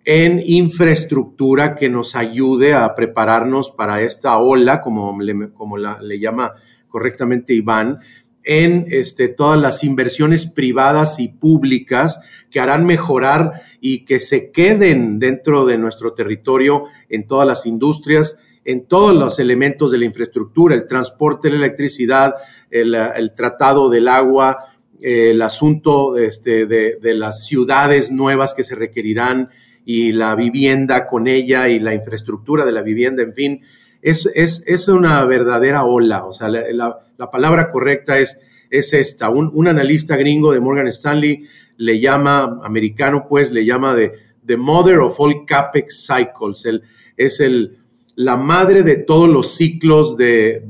en 0.04 0.42
infraestructura 0.44 1.76
que 1.76 1.88
nos 1.88 2.16
ayude 2.16 2.74
a 2.74 2.94
prepararnos 2.94 3.70
para 3.70 4.02
esta 4.02 4.38
ola, 4.38 4.80
como 4.80 5.20
le, 5.20 5.52
como 5.52 5.76
le 5.78 6.18
llama 6.18 6.54
correctamente 6.88 7.54
Iván, 7.54 8.00
en 8.44 8.86
este, 8.88 9.28
todas 9.28 9.60
las 9.60 9.84
inversiones 9.84 10.46
privadas 10.46 11.20
y 11.20 11.28
públicas 11.28 12.20
que 12.50 12.60
harán 12.60 12.84
mejorar 12.84 13.62
y 13.80 14.04
que 14.04 14.18
se 14.18 14.50
queden 14.50 15.18
dentro 15.18 15.64
de 15.64 15.78
nuestro 15.78 16.12
territorio 16.14 16.84
en 17.08 17.26
todas 17.26 17.46
las 17.46 17.66
industrias, 17.66 18.38
en 18.64 18.86
todos 18.86 19.14
los 19.14 19.38
elementos 19.38 19.90
de 19.90 19.98
la 19.98 20.04
infraestructura, 20.04 20.74
el 20.74 20.86
transporte, 20.86 21.50
la 21.50 21.56
electricidad, 21.56 22.34
el, 22.70 23.34
tratado 23.34 23.90
del 23.90 24.08
agua, 24.08 24.71
el 25.00 25.42
asunto 25.42 26.16
este, 26.16 26.66
de, 26.66 26.98
de, 27.00 27.14
las 27.14 27.46
ciudades 27.46 28.10
nuevas 28.10 28.54
que 28.54 28.64
se 28.64 28.74
requerirán 28.74 29.50
y 29.84 30.12
la 30.12 30.34
vivienda 30.36 31.08
con 31.08 31.26
ella 31.26 31.68
y 31.68 31.80
la 31.80 31.94
infraestructura 31.94 32.64
de 32.64 32.72
la 32.72 32.82
vivienda, 32.82 33.22
en 33.22 33.34
fin, 33.34 33.62
es, 34.00 34.26
es, 34.34 34.64
es 34.66 34.88
una 34.88 35.24
verdadera 35.24 35.84
ola. 35.84 36.24
O 36.24 36.32
sea, 36.32 36.48
la, 36.48 37.00
la, 37.16 37.30
palabra 37.30 37.70
correcta 37.70 38.18
es, 38.18 38.40
es 38.70 38.92
esta. 38.92 39.30
Un, 39.30 39.50
un, 39.54 39.68
analista 39.68 40.16
gringo 40.16 40.52
de 40.52 40.60
Morgan 40.60 40.88
Stanley 40.88 41.46
le 41.76 42.00
llama, 42.00 42.60
americano 42.64 43.26
pues, 43.28 43.50
le 43.50 43.64
llama 43.64 43.94
de 43.94 44.12
The 44.44 44.56
Mother 44.56 44.98
of 44.98 45.18
All 45.18 45.46
CAPEX 45.46 46.06
Cycles. 46.06 46.68
Es 47.16 47.40
el, 47.40 47.78
la 48.14 48.36
madre 48.36 48.82
de 48.82 48.96
todos 48.96 49.28
los 49.28 49.54
ciclos 49.56 50.16
de, 50.16 50.62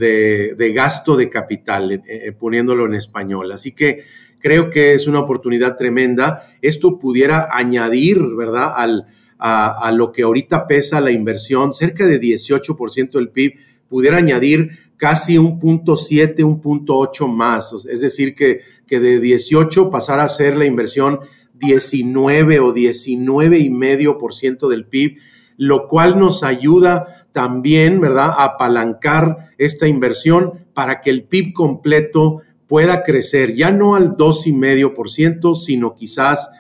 de, 0.57 0.73
gasto 0.73 1.17
de 1.17 1.29
capital, 1.29 1.93
eh, 1.93 2.03
eh, 2.07 2.33
poniéndolo 2.33 2.87
en 2.87 2.95
español. 2.95 3.51
Así 3.53 3.73
que 3.73 4.05
creo 4.39 4.71
que 4.71 4.95
es 4.95 5.07
una 5.07 5.21
oportunidad 5.21 5.77
tremenda. 5.77 6.55
Esto 6.63 6.99
pudiera 6.99 7.49
añadir, 7.51 8.19
¿verdad?, 8.37 8.73
al, 8.77 9.07
a, 9.39 9.91
lo 9.93 10.13
que 10.13 10.23
ahorita 10.23 10.69
pesa 10.69 11.01
la 11.01 11.11
inversión, 11.11 11.73
cerca 11.73 12.07
de 12.07 12.21
18% 12.21 13.11
del 13.13 13.31
PIB, 13.31 13.55
pudiera 13.89 14.19
añadir 14.19 14.79
casi 14.97 15.37
un 15.37 15.59
punto 15.59 15.97
7, 15.97 16.45
un 16.45 16.61
punto 16.61 16.97
8 16.97 17.27
más. 17.27 17.73
Es 17.91 18.01
decir, 18.01 18.37
que, 18.37 18.61
que 18.87 19.01
de 19.01 19.19
18 19.19 19.91
pasara 19.91 20.23
a 20.23 20.29
ser 20.29 20.57
la 20.57 20.65
inversión 20.65 21.21
19 21.55 22.61
o 22.61 22.73
19 22.73 23.59
y 23.59 23.71
medio 23.71 24.17
por 24.17 24.33
ciento 24.33 24.69
del 24.69 24.87
PIB, 24.87 25.19
lo 25.57 25.89
cual 25.89 26.19
nos 26.19 26.45
ayuda 26.45 27.22
también, 27.33 28.01
¿verdad?, 28.01 28.33
apalancar 28.39 29.51
esta 29.59 29.89
inversión 29.89 30.67
para 30.75 31.01
que 31.01 31.11
el 31.11 31.25
PIB 31.25 31.53
completo 31.53 32.43
pueda 32.67 33.03
crecer 33.03 33.55
ya 33.55 33.71
no 33.71 33.95
al 33.95 34.17
2,5%, 34.17 35.55
sino 35.57 35.95
quizás 35.95 36.51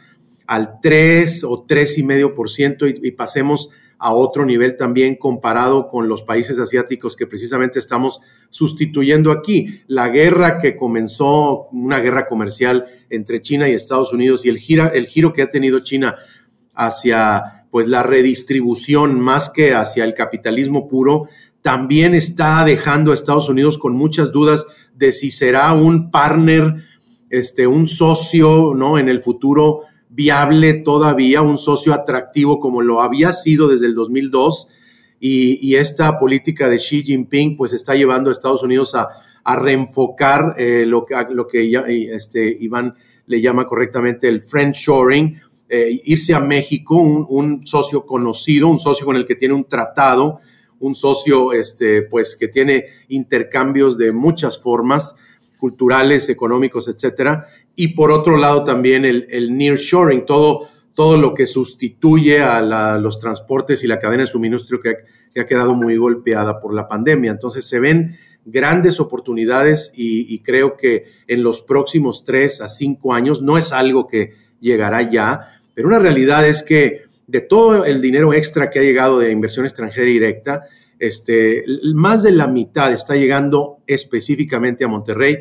al 0.46 0.80
3 0.82 1.44
o 1.44 1.66
3,5% 1.66 3.02
y, 3.02 3.08
y 3.08 3.10
pasemos 3.12 3.70
a 4.02 4.12
otro 4.12 4.44
nivel 4.44 4.76
también 4.76 5.14
comparado 5.14 5.86
con 5.86 6.08
los 6.08 6.22
países 6.22 6.58
asiáticos 6.58 7.14
que 7.14 7.28
precisamente 7.28 7.78
estamos 7.78 8.20
sustituyendo 8.50 9.30
aquí. 9.30 9.80
La 9.86 10.08
guerra 10.08 10.58
que 10.58 10.76
comenzó, 10.76 11.68
una 11.70 12.00
guerra 12.00 12.26
comercial 12.26 12.86
entre 13.10 13.40
China 13.40 13.68
y 13.68 13.72
Estados 13.72 14.12
Unidos 14.12 14.44
y 14.44 14.48
el, 14.48 14.58
gira, 14.58 14.88
el 14.88 15.06
giro 15.06 15.32
que 15.32 15.42
ha 15.42 15.50
tenido 15.50 15.80
China 15.80 16.16
hacia 16.74 17.61
pues 17.72 17.88
la 17.88 18.02
redistribución 18.02 19.18
más 19.18 19.48
que 19.48 19.74
hacia 19.74 20.04
el 20.04 20.12
capitalismo 20.12 20.88
puro, 20.88 21.28
también 21.62 22.14
está 22.14 22.62
dejando 22.66 23.12
a 23.12 23.14
Estados 23.14 23.48
Unidos 23.48 23.78
con 23.78 23.94
muchas 23.94 24.30
dudas 24.30 24.66
de 24.94 25.14
si 25.14 25.30
será 25.30 25.72
un 25.72 26.10
partner, 26.10 26.84
este, 27.30 27.66
un 27.66 27.88
socio, 27.88 28.74
¿no? 28.76 28.98
En 28.98 29.08
el 29.08 29.22
futuro 29.22 29.84
viable 30.10 30.74
todavía, 30.74 31.40
un 31.40 31.56
socio 31.56 31.94
atractivo 31.94 32.60
como 32.60 32.82
lo 32.82 33.00
había 33.00 33.32
sido 33.32 33.68
desde 33.68 33.86
el 33.86 33.94
2002 33.94 34.68
y, 35.18 35.74
esta 35.76 36.18
política 36.18 36.68
de 36.68 36.76
Xi 36.76 37.04
Jinping 37.04 37.56
pues 37.56 37.72
está 37.72 37.94
llevando 37.94 38.28
a 38.28 38.34
Estados 38.34 38.62
Unidos 38.62 38.94
a, 38.94 39.08
reenfocar 39.56 40.56
eh, 40.58 40.84
lo, 40.86 41.06
que, 41.06 41.14
lo 41.30 41.48
que 41.48 42.10
este, 42.12 42.54
Iván 42.60 42.94
le 43.26 43.40
llama 43.40 43.66
correctamente 43.66 44.28
el 44.28 44.42
friendshoring, 44.42 45.40
eh, 45.74 46.02
irse 46.04 46.34
a 46.34 46.40
México, 46.40 46.96
un, 46.96 47.66
socio 47.66 48.04
conocido, 48.04 48.68
un 48.68 48.78
socio 48.78 49.06
con 49.06 49.16
el 49.16 49.26
que 49.26 49.36
tiene 49.36 49.54
un 49.54 49.64
tratado, 49.64 50.40
un 50.80 50.94
socio 50.94 51.52
este, 51.52 52.02
pues, 52.02 52.36
que 52.36 52.48
tiene 52.48 52.88
intercambios 53.08 53.96
de 53.96 54.12
muchas 54.12 54.60
formas, 54.60 55.16
culturales, 55.58 56.28
económicos, 56.28 56.88
etcétera, 56.88 57.46
y 57.74 57.88
por 57.94 58.10
otro 58.12 58.36
lado 58.36 58.64
también 58.64 59.06
el, 59.06 59.26
el 59.30 59.56
nearshoring, 59.56 60.26
todo, 60.26 60.68
todo 60.92 61.16
lo 61.16 61.32
que 61.32 61.46
sustituye 61.46 62.42
a 62.42 62.60
los 62.98 63.18
transportes 63.18 63.82
y 63.82 63.86
la 63.86 63.98
cadena 63.98 64.24
de 64.24 64.26
suministro 64.26 64.78
que, 64.78 64.96
ha 65.40 65.46
quedado 65.46 65.74
muy 65.74 65.96
golpeada 65.96 66.60
por 66.60 66.74
la 66.74 66.86
pandemia. 66.86 67.30
Entonces 67.30 67.64
se 67.64 67.80
ven 67.80 68.18
grandes 68.44 69.00
oportunidades 69.00 69.90
y, 69.96 70.38
creo 70.40 70.76
que 70.76 71.06
en 71.28 71.42
los 71.42 71.62
próximos 71.62 72.26
tres 72.26 72.60
a 72.60 72.68
cinco 72.68 73.14
años 73.14 73.40
no 73.40 73.56
es 73.56 73.72
algo 73.72 74.06
que 74.06 74.34
llegará 74.60 75.02
ya, 75.02 75.51
pero 75.74 75.88
una 75.88 75.98
realidad 75.98 76.46
es 76.46 76.62
que 76.62 77.02
de 77.26 77.40
todo 77.40 77.84
el 77.84 78.02
dinero 78.02 78.32
extra 78.34 78.70
que 78.70 78.78
ha 78.78 78.82
llegado 78.82 79.18
de 79.18 79.30
inversión 79.30 79.64
extranjera 79.64 80.06
directa, 80.06 80.64
este, 80.98 81.64
más 81.94 82.22
de 82.22 82.32
la 82.32 82.46
mitad 82.46 82.92
está 82.92 83.16
llegando 83.16 83.78
específicamente 83.86 84.84
a 84.84 84.88
Monterrey 84.88 85.38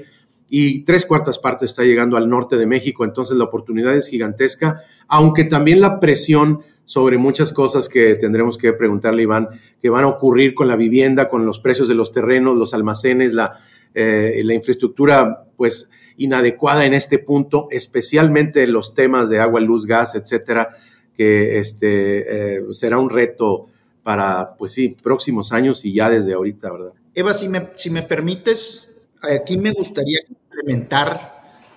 y 0.49 0.83
tres 0.83 1.05
cuartas 1.05 1.39
partes 1.39 1.69
está 1.69 1.83
llegando 1.83 2.17
al 2.17 2.29
norte 2.29 2.57
de 2.57 2.67
México, 2.67 3.05
entonces 3.05 3.37
la 3.37 3.45
oportunidad 3.45 3.95
es 3.95 4.07
gigantesca, 4.07 4.81
aunque 5.07 5.43
también 5.45 5.79
la 5.79 5.99
presión 5.99 6.61
sobre 6.85 7.17
muchas 7.17 7.53
cosas 7.53 7.87
que 7.87 8.15
tendremos 8.15 8.57
que 8.57 8.73
preguntarle, 8.73 9.23
Iván, 9.23 9.47
que 9.81 9.89
van 9.89 10.03
a 10.03 10.07
ocurrir 10.07 10.53
con 10.53 10.67
la 10.67 10.75
vivienda, 10.75 11.29
con 11.29 11.45
los 11.45 11.59
precios 11.59 11.87
de 11.87 11.95
los 11.95 12.11
terrenos, 12.11 12.57
los 12.57 12.73
almacenes, 12.73 13.31
la, 13.31 13.59
eh, 13.93 14.41
la 14.43 14.53
infraestructura, 14.53 15.45
pues 15.55 15.89
inadecuada 16.17 16.85
en 16.85 16.93
este 16.93 17.19
punto, 17.19 17.67
especialmente 17.71 18.67
los 18.67 18.95
temas 18.95 19.29
de 19.29 19.39
agua, 19.39 19.59
luz, 19.59 19.85
gas, 19.85 20.15
etcétera, 20.15 20.77
que 21.15 21.59
este, 21.59 22.57
eh, 22.57 22.61
será 22.71 22.97
un 22.97 23.09
reto 23.09 23.67
para, 24.03 24.55
pues 24.57 24.73
sí, 24.73 24.89
próximos 24.89 25.51
años 25.51 25.85
y 25.85 25.93
ya 25.93 26.09
desde 26.09 26.33
ahorita, 26.33 26.71
¿verdad? 26.71 26.93
Eva, 27.13 27.33
si 27.33 27.49
me, 27.49 27.69
si 27.75 27.89
me 27.89 28.03
permites, 28.03 28.87
aquí 29.21 29.57
me 29.57 29.71
gustaría 29.71 30.19
implementar 30.27 31.19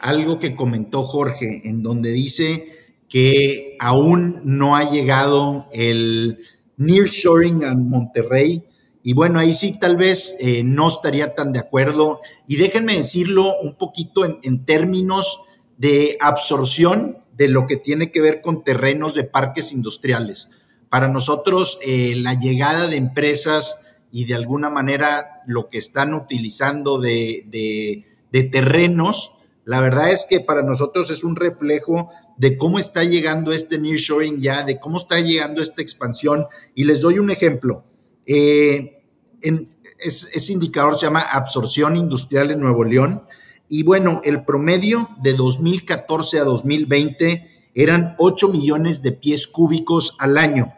algo 0.01 0.39
que 0.39 0.55
comentó 0.55 1.05
Jorge, 1.05 1.63
en 1.65 1.83
donde 1.83 2.11
dice 2.13 2.75
que 3.09 3.77
aún 3.81 4.41
no 4.45 4.77
ha 4.77 4.91
llegado 4.91 5.67
el 5.73 6.41
nearshoring 6.77 7.65
a 7.65 7.75
Monterrey. 7.75 8.65
Y 9.07 9.13
bueno, 9.13 9.39
ahí 9.39 9.53
sí 9.53 9.79
tal 9.79 9.99
vez 9.99 10.35
eh, 10.41 10.63
no 10.65 10.89
estaría 10.89 11.35
tan 11.35 11.53
de 11.53 11.59
acuerdo. 11.59 12.21
Y 12.49 12.57
déjenme 12.57 12.97
decirlo 12.97 13.55
un 13.61 13.77
poquito 13.77 14.25
en, 14.25 14.65
términos 14.65 15.43
de 15.77 16.17
absorción 16.21 17.19
de 17.37 17.49
lo 17.49 17.67
que 17.67 17.77
tiene 17.77 18.11
que 18.11 18.23
ver 18.23 18.41
con 18.41 18.65
terrenos 18.65 19.15
de 19.15 19.25
parques 19.25 19.73
industriales. 19.73 20.49
Para 20.89 21.09
nosotros, 21.09 21.79
eh, 21.87 22.15
la 22.17 22.33
llegada 22.33 22.87
de 22.87 22.97
empresas 22.97 23.79
y 24.11 24.25
de 24.25 24.37
alguna 24.37 24.71
manera 24.71 25.43
lo 25.47 25.69
que 25.69 25.77
están 25.77 26.15
utilizando 26.15 26.99
de, 26.99 27.45
de 28.33 28.43
terrenos, 28.45 29.35
la 29.67 29.81
verdad 29.81 30.13
es 30.13 30.25
que 30.25 30.41
para 30.41 30.63
nosotros 30.63 31.11
es 31.11 31.25
un 31.25 31.37
reflejo 31.37 32.09
de 32.39 32.57
cómo 32.57 32.79
está 32.79 33.05
llegando 33.05 33.53
este 33.53 33.79
nearshoring 33.79 34.41
ya, 34.41 34.63
de 34.63 34.81
cómo 34.81 34.97
está 34.97 35.21
llegando 35.21 35.61
esta 35.61 35.83
expansión. 35.83 36.47
Y 36.75 36.85
les 36.85 37.03
doy 37.03 37.19
un 37.19 37.31
ejemplo. 37.31 37.85
Eh, 38.27 38.94
ese 39.99 40.53
indicador 40.53 40.99
se 40.99 41.07
llama 41.07 41.21
absorción 41.21 41.97
industrial 41.97 42.51
en 42.51 42.61
Nuevo 42.61 42.85
León. 42.85 43.23
Y 43.69 43.83
bueno, 43.83 44.21
el 44.25 44.45
promedio 44.45 45.09
de 45.23 45.35
2014 45.35 46.41
a 46.41 46.45
2020 46.45 47.51
eran 47.75 48.15
8 48.19 48.49
millones 48.49 49.03
de 49.03 49.13
pies 49.13 49.47
cúbicos 49.47 50.17
al 50.19 50.39
año. 50.39 50.73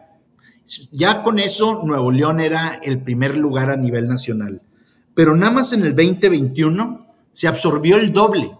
Ya 0.91 1.23
con 1.23 1.39
eso, 1.39 1.81
Nuevo 1.83 2.11
León 2.11 2.39
era 2.39 2.79
el 2.83 3.01
primer 3.01 3.37
lugar 3.37 3.69
a 3.69 3.77
nivel 3.77 4.07
nacional. 4.07 4.61
Pero 5.13 5.35
nada 5.35 5.51
más 5.51 5.73
en 5.73 5.83
el 5.83 5.95
2021 5.95 7.07
se 7.31 7.47
absorbió 7.47 7.97
el 7.97 8.13
doble, 8.13 8.51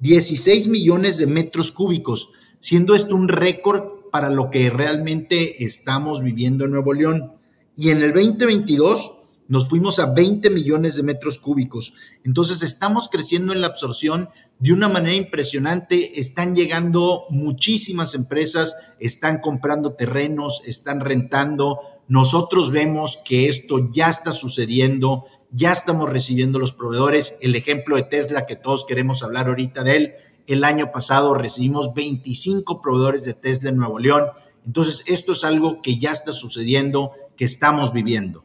16 0.00 0.68
millones 0.68 1.18
de 1.18 1.26
metros 1.26 1.72
cúbicos, 1.72 2.30
siendo 2.58 2.94
esto 2.94 3.14
un 3.14 3.28
récord 3.28 3.82
para 4.10 4.30
lo 4.30 4.50
que 4.50 4.70
realmente 4.70 5.64
estamos 5.64 6.22
viviendo 6.22 6.64
en 6.64 6.72
Nuevo 6.72 6.92
León. 6.92 7.34
Y 7.76 7.90
en 7.90 8.02
el 8.02 8.12
2022 8.12 9.19
nos 9.50 9.68
fuimos 9.68 9.98
a 9.98 10.14
20 10.14 10.48
millones 10.48 10.96
de 10.96 11.02
metros 11.02 11.38
cúbicos. 11.38 11.92
Entonces 12.24 12.62
estamos 12.62 13.08
creciendo 13.08 13.52
en 13.52 13.60
la 13.60 13.66
absorción 13.66 14.30
de 14.58 14.72
una 14.72 14.88
manera 14.88 15.14
impresionante. 15.14 16.18
Están 16.18 16.54
llegando 16.54 17.24
muchísimas 17.28 18.14
empresas, 18.14 18.76
están 18.98 19.40
comprando 19.40 19.92
terrenos, 19.92 20.62
están 20.64 21.00
rentando. 21.00 21.80
Nosotros 22.08 22.70
vemos 22.70 23.18
que 23.24 23.48
esto 23.48 23.90
ya 23.92 24.08
está 24.08 24.32
sucediendo 24.32 25.26
ya 25.52 25.72
estamos 25.72 26.08
recibiendo 26.08 26.58
los 26.58 26.72
proveedores. 26.72 27.36
El 27.40 27.56
ejemplo 27.56 27.96
de 27.96 28.04
Tesla 28.04 28.46
que 28.46 28.56
todos 28.56 28.84
queremos 28.84 29.22
hablar 29.22 29.48
ahorita 29.48 29.82
de 29.82 29.96
él. 29.96 30.12
El 30.46 30.64
año 30.64 30.92
pasado 30.92 31.34
recibimos 31.34 31.92
25 31.94 32.80
proveedores 32.80 33.24
de 33.24 33.34
Tesla 33.34 33.70
en 33.70 33.76
Nuevo 33.76 33.98
León. 33.98 34.26
Entonces, 34.64 35.02
esto 35.06 35.32
es 35.32 35.42
algo 35.42 35.82
que 35.82 35.98
ya 35.98 36.12
está 36.12 36.32
sucediendo, 36.32 37.12
que 37.36 37.44
estamos 37.44 37.92
viviendo. 37.92 38.44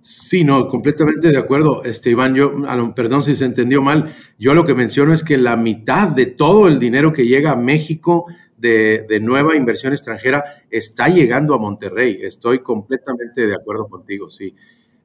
Sí, 0.00 0.44
no, 0.44 0.66
completamente 0.68 1.28
de 1.28 1.36
acuerdo. 1.36 1.84
Este, 1.84 2.10
Iván, 2.10 2.34
yo, 2.34 2.54
perdón 2.94 3.22
si 3.22 3.34
se 3.34 3.44
entendió 3.44 3.82
mal, 3.82 4.16
yo 4.38 4.54
lo 4.54 4.64
que 4.64 4.74
menciono 4.74 5.12
es 5.12 5.22
que 5.22 5.36
la 5.36 5.56
mitad 5.56 6.08
de 6.08 6.26
todo 6.26 6.68
el 6.68 6.78
dinero 6.78 7.12
que 7.12 7.26
llega 7.26 7.52
a 7.52 7.56
México 7.56 8.26
de, 8.56 9.20
nueva 9.22 9.56
inversión 9.56 9.92
extranjera 9.92 10.64
está 10.70 11.08
llegando 11.08 11.54
a 11.54 11.58
Monterrey. 11.58 12.18
Estoy 12.22 12.60
completamente 12.60 13.46
de 13.46 13.54
acuerdo 13.54 13.88
contigo, 13.88 14.30
sí. 14.30 14.54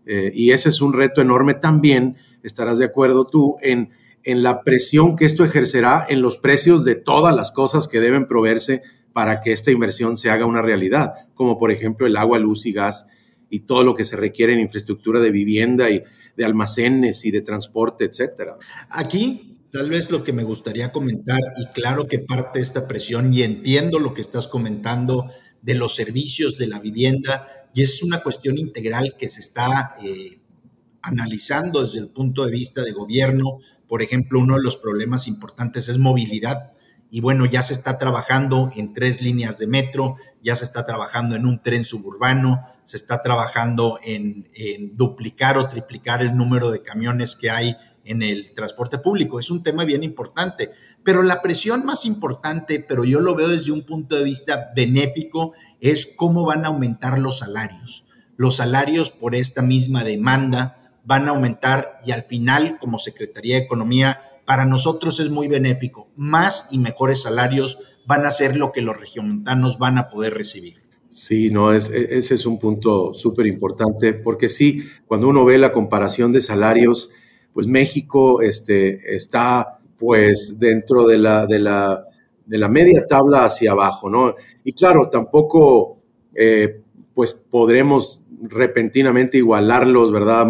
Eh, 0.05 0.31
y 0.33 0.51
ese 0.51 0.69
es 0.69 0.81
un 0.81 0.93
reto 0.93 1.21
enorme 1.21 1.55
también, 1.55 2.15
estarás 2.43 2.77
de 2.79 2.85
acuerdo 2.85 3.25
tú, 3.25 3.57
en, 3.61 3.89
en 4.23 4.43
la 4.43 4.61
presión 4.61 5.15
que 5.15 5.25
esto 5.25 5.43
ejercerá 5.43 6.05
en 6.07 6.21
los 6.21 6.37
precios 6.37 6.85
de 6.85 6.95
todas 6.95 7.35
las 7.35 7.51
cosas 7.51 7.87
que 7.87 7.99
deben 7.99 8.27
proveerse 8.27 8.81
para 9.13 9.41
que 9.41 9.51
esta 9.51 9.71
inversión 9.71 10.15
se 10.15 10.29
haga 10.29 10.45
una 10.45 10.61
realidad, 10.61 11.13
como 11.33 11.57
por 11.57 11.71
ejemplo 11.71 12.05
el 12.05 12.17
agua, 12.17 12.39
luz 12.39 12.65
y 12.65 12.71
gas 12.71 13.07
y 13.49 13.61
todo 13.61 13.83
lo 13.83 13.95
que 13.95 14.05
se 14.05 14.15
requiere 14.15 14.53
en 14.53 14.59
infraestructura 14.59 15.19
de 15.19 15.31
vivienda 15.31 15.89
y 15.89 16.03
de 16.35 16.45
almacenes 16.45 17.25
y 17.25 17.31
de 17.31 17.41
transporte, 17.41 18.05
etcétera. 18.05 18.57
Aquí 18.89 19.55
tal 19.71 19.89
vez 19.89 20.09
lo 20.09 20.23
que 20.23 20.31
me 20.31 20.43
gustaría 20.43 20.91
comentar, 20.91 21.39
y 21.57 21.65
claro 21.73 22.07
que 22.07 22.19
parte 22.19 22.61
esta 22.61 22.87
presión, 22.87 23.33
y 23.33 23.43
entiendo 23.43 23.99
lo 23.99 24.13
que 24.13 24.21
estás 24.21 24.47
comentando 24.47 25.29
de 25.61 25.75
los 25.75 25.95
servicios 25.95 26.57
de 26.57 26.67
la 26.67 26.79
vivienda, 26.79 27.47
y 27.73 27.81
es 27.81 28.01
una 28.01 28.23
cuestión 28.23 28.57
integral 28.57 29.15
que 29.17 29.27
se 29.27 29.41
está 29.41 29.97
eh, 30.01 30.39
analizando 31.01 31.81
desde 31.81 31.99
el 31.99 32.07
punto 32.07 32.45
de 32.45 32.51
vista 32.51 32.83
de 32.83 32.93
gobierno. 32.93 33.59
Por 33.87 34.01
ejemplo, 34.01 34.39
uno 34.39 34.55
de 34.55 34.63
los 34.63 34.77
problemas 34.77 35.27
importantes 35.27 35.89
es 35.89 35.97
movilidad. 35.97 36.71
Y 37.15 37.21
bueno, 37.21 37.45
ya 37.45 37.63
se 37.63 37.71
está 37.71 37.97
trabajando 37.97 38.73
en 38.75 38.91
tres 38.91 39.21
líneas 39.21 39.57
de 39.57 39.67
metro, 39.67 40.17
ya 40.43 40.53
se 40.53 40.65
está 40.65 40.85
trabajando 40.85 41.37
en 41.37 41.45
un 41.45 41.63
tren 41.63 41.85
suburbano, 41.85 42.59
se 42.83 42.97
está 42.97 43.21
trabajando 43.21 43.99
en, 44.03 44.49
duplicar 44.97 45.57
o 45.57 45.69
triplicar 45.69 46.21
el 46.21 46.35
número 46.35 46.71
de 46.71 46.83
camiones 46.83 47.37
que 47.37 47.49
hay 47.49 47.77
en 48.03 48.21
el 48.21 48.53
transporte 48.53 48.97
público. 48.97 49.39
Es 49.39 49.49
un 49.49 49.63
tema 49.63 49.85
bien 49.85 50.03
importante, 50.03 50.71
pero 51.05 51.23
la 51.23 51.41
presión 51.41 51.85
más 51.85 52.03
importante, 52.03 52.81
pero 52.81 53.05
yo 53.05 53.21
lo 53.21 53.33
veo 53.33 53.47
desde 53.47 53.71
un 53.71 53.85
punto 53.85 54.17
de 54.17 54.25
vista 54.25 54.73
benéfico, 54.75 55.53
es 55.79 56.13
cómo 56.17 56.45
van 56.45 56.65
a 56.65 56.67
aumentar 56.67 57.17
los 57.17 57.39
salarios. 57.39 58.03
Los 58.35 58.57
salarios 58.57 59.13
por 59.13 59.35
esta 59.35 59.61
misma 59.61 60.03
demanda 60.03 60.99
van 61.05 61.29
a 61.29 61.31
aumentar 61.31 62.01
y 62.03 62.11
al 62.11 62.23
final, 62.23 62.77
como 62.77 62.97
Secretaría 62.97 63.55
de 63.55 63.61
Economía, 63.61 64.19
para 64.45 64.65
nosotros 64.65 65.19
es 65.19 65.29
muy 65.29 65.47
benéfico. 65.47 66.07
Más 66.15 66.67
y 66.71 66.79
mejores 66.79 67.23
salarios 67.23 67.79
van 68.05 68.25
a 68.25 68.31
ser 68.31 68.55
lo 68.55 68.71
que 68.71 68.81
los 68.81 68.99
regiomontanos 68.99 69.79
van 69.79 69.97
a 69.97 70.09
poder 70.09 70.33
recibir. 70.33 70.85
Sí, 71.11 71.49
no, 71.49 71.73
e, 71.73 71.77
ese 71.77 72.35
es 72.35 72.45
un 72.45 72.59
punto 72.59 73.13
súper 73.13 73.47
importante, 73.47 74.13
porque 74.13 74.49
sí, 74.49 74.83
cuando 75.07 75.29
uno 75.29 75.45
ve 75.45 75.57
la 75.57 75.71
comparación 75.71 76.31
de 76.31 76.41
salarios, 76.41 77.09
pues 77.53 77.67
México 77.67 78.41
este, 78.41 79.15
está 79.15 79.79
pues 79.97 80.59
dentro 80.59 81.07
de 81.07 81.17
la, 81.17 81.47
de, 81.47 81.59
la, 81.59 82.03
de 82.45 82.57
la 82.57 82.67
media 82.67 83.05
tabla 83.07 83.45
hacia 83.45 83.71
abajo, 83.71 84.09
¿no? 84.09 84.35
Y 84.65 84.73
claro, 84.73 85.09
tampoco 85.09 85.99
eh, 86.33 86.81
pues 87.13 87.33
podremos 87.33 88.19
repentinamente 88.41 89.37
igualarlos, 89.37 90.11
¿verdad? 90.11 90.47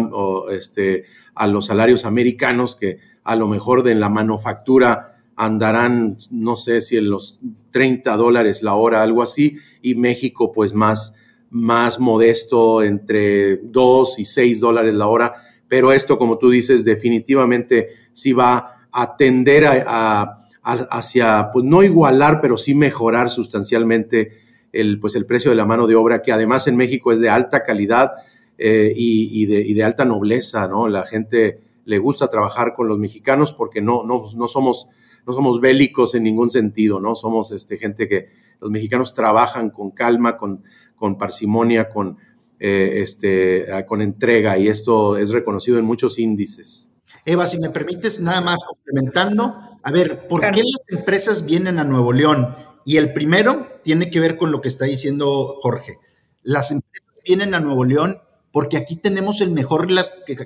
Este, 0.50 1.04
a 1.34 1.46
los 1.46 1.66
salarios 1.66 2.04
americanos 2.04 2.74
que 2.74 2.98
a 3.26 3.36
lo 3.36 3.48
mejor 3.48 3.82
de 3.82 3.94
la 3.94 4.08
manufactura 4.08 5.18
andarán, 5.36 6.16
no 6.30 6.56
sé 6.56 6.80
si 6.80 6.96
en 6.96 7.10
los 7.10 7.40
30 7.72 8.16
dólares 8.16 8.62
la 8.62 8.74
hora, 8.74 9.02
algo 9.02 9.22
así, 9.22 9.56
y 9.82 9.94
México 9.94 10.52
pues 10.52 10.72
más, 10.72 11.14
más 11.50 12.00
modesto, 12.00 12.82
entre 12.82 13.58
2 13.58 14.18
y 14.18 14.24
6 14.24 14.60
dólares 14.60 14.94
la 14.94 15.06
hora 15.08 15.34
pero 15.68 15.92
esto, 15.92 16.18
como 16.18 16.38
tú 16.38 16.50
dices, 16.50 16.84
definitivamente 16.84 17.90
sí 18.12 18.32
va 18.32 18.86
a 18.92 19.16
tender 19.16 19.66
a, 19.66 20.36
hacia, 20.62 21.50
pues 21.52 21.64
no 21.64 21.82
igualar, 21.82 22.40
pero 22.40 22.56
sí 22.56 22.74
mejorar 22.74 23.30
sustancialmente 23.30 24.32
el, 24.72 25.00
pues 25.00 25.14
el 25.16 25.26
precio 25.26 25.50
de 25.50 25.56
la 25.56 25.66
mano 25.66 25.86
de 25.86 25.94
obra, 25.94 26.22
que 26.22 26.32
además 26.32 26.66
en 26.66 26.76
México 26.76 27.12
es 27.12 27.20
de 27.20 27.28
alta 27.28 27.64
calidad 27.64 28.12
eh, 28.58 28.92
y, 28.94 29.46
de, 29.46 29.84
alta 29.84 30.04
nobleza, 30.04 30.68
¿no? 30.68 30.88
La 30.88 31.04
gente 31.04 31.60
le 31.86 31.98
gusta 31.98 32.28
trabajar 32.28 32.74
con 32.74 32.88
los 32.88 32.98
mexicanos 32.98 33.52
porque 33.52 33.80
no, 33.80 34.04
no, 34.04 34.24
no, 34.36 34.48
somos, 34.48 34.88
no 35.26 35.32
somos 35.32 35.60
bélicos 35.60 36.14
en 36.14 36.24
ningún 36.24 36.50
sentido, 36.50 37.00
¿no? 37.00 37.14
Somos 37.14 37.52
este, 37.52 37.78
gente 37.78 38.08
que 38.08 38.28
los 38.60 38.70
mexicanos 38.70 39.14
trabajan 39.14 39.70
con 39.70 39.92
calma, 39.92 40.36
con, 40.36 40.64
con 40.96 41.16
parsimonia, 41.16 41.88
con, 41.88 42.18
eh, 42.58 43.00
este, 43.02 43.72
ah, 43.72 43.86
con 43.86 44.02
entrega 44.02 44.58
y 44.58 44.68
esto 44.68 45.16
es 45.16 45.30
reconocido 45.30 45.78
en 45.78 45.84
muchos 45.84 46.18
índices. 46.18 46.90
Eva, 47.24 47.46
si 47.46 47.58
me 47.60 47.70
permites, 47.70 48.20
nada 48.20 48.40
más 48.40 48.64
complementando, 48.64 49.56
a 49.82 49.90
ver, 49.92 50.26
¿por 50.26 50.40
qué 50.50 50.62
las 50.62 50.98
empresas 50.98 51.46
vienen 51.46 51.78
a 51.78 51.84
Nuevo 51.84 52.12
León? 52.12 52.54
Y 52.84 52.96
el 52.96 53.12
primero 53.12 53.80
tiene 53.82 54.10
que 54.10 54.20
ver 54.20 54.36
con 54.36 54.50
lo 54.50 54.60
que 54.60 54.68
está 54.68 54.84
diciendo 54.86 55.56
Jorge. 55.60 55.98
Las 56.42 56.70
empresas 56.70 57.22
vienen 57.24 57.54
a 57.54 57.60
Nuevo 57.60 57.84
León 57.84 58.20
porque 58.56 58.78
aquí 58.78 58.96
tenemos 58.96 59.42
el 59.42 59.50
mejor 59.50 59.86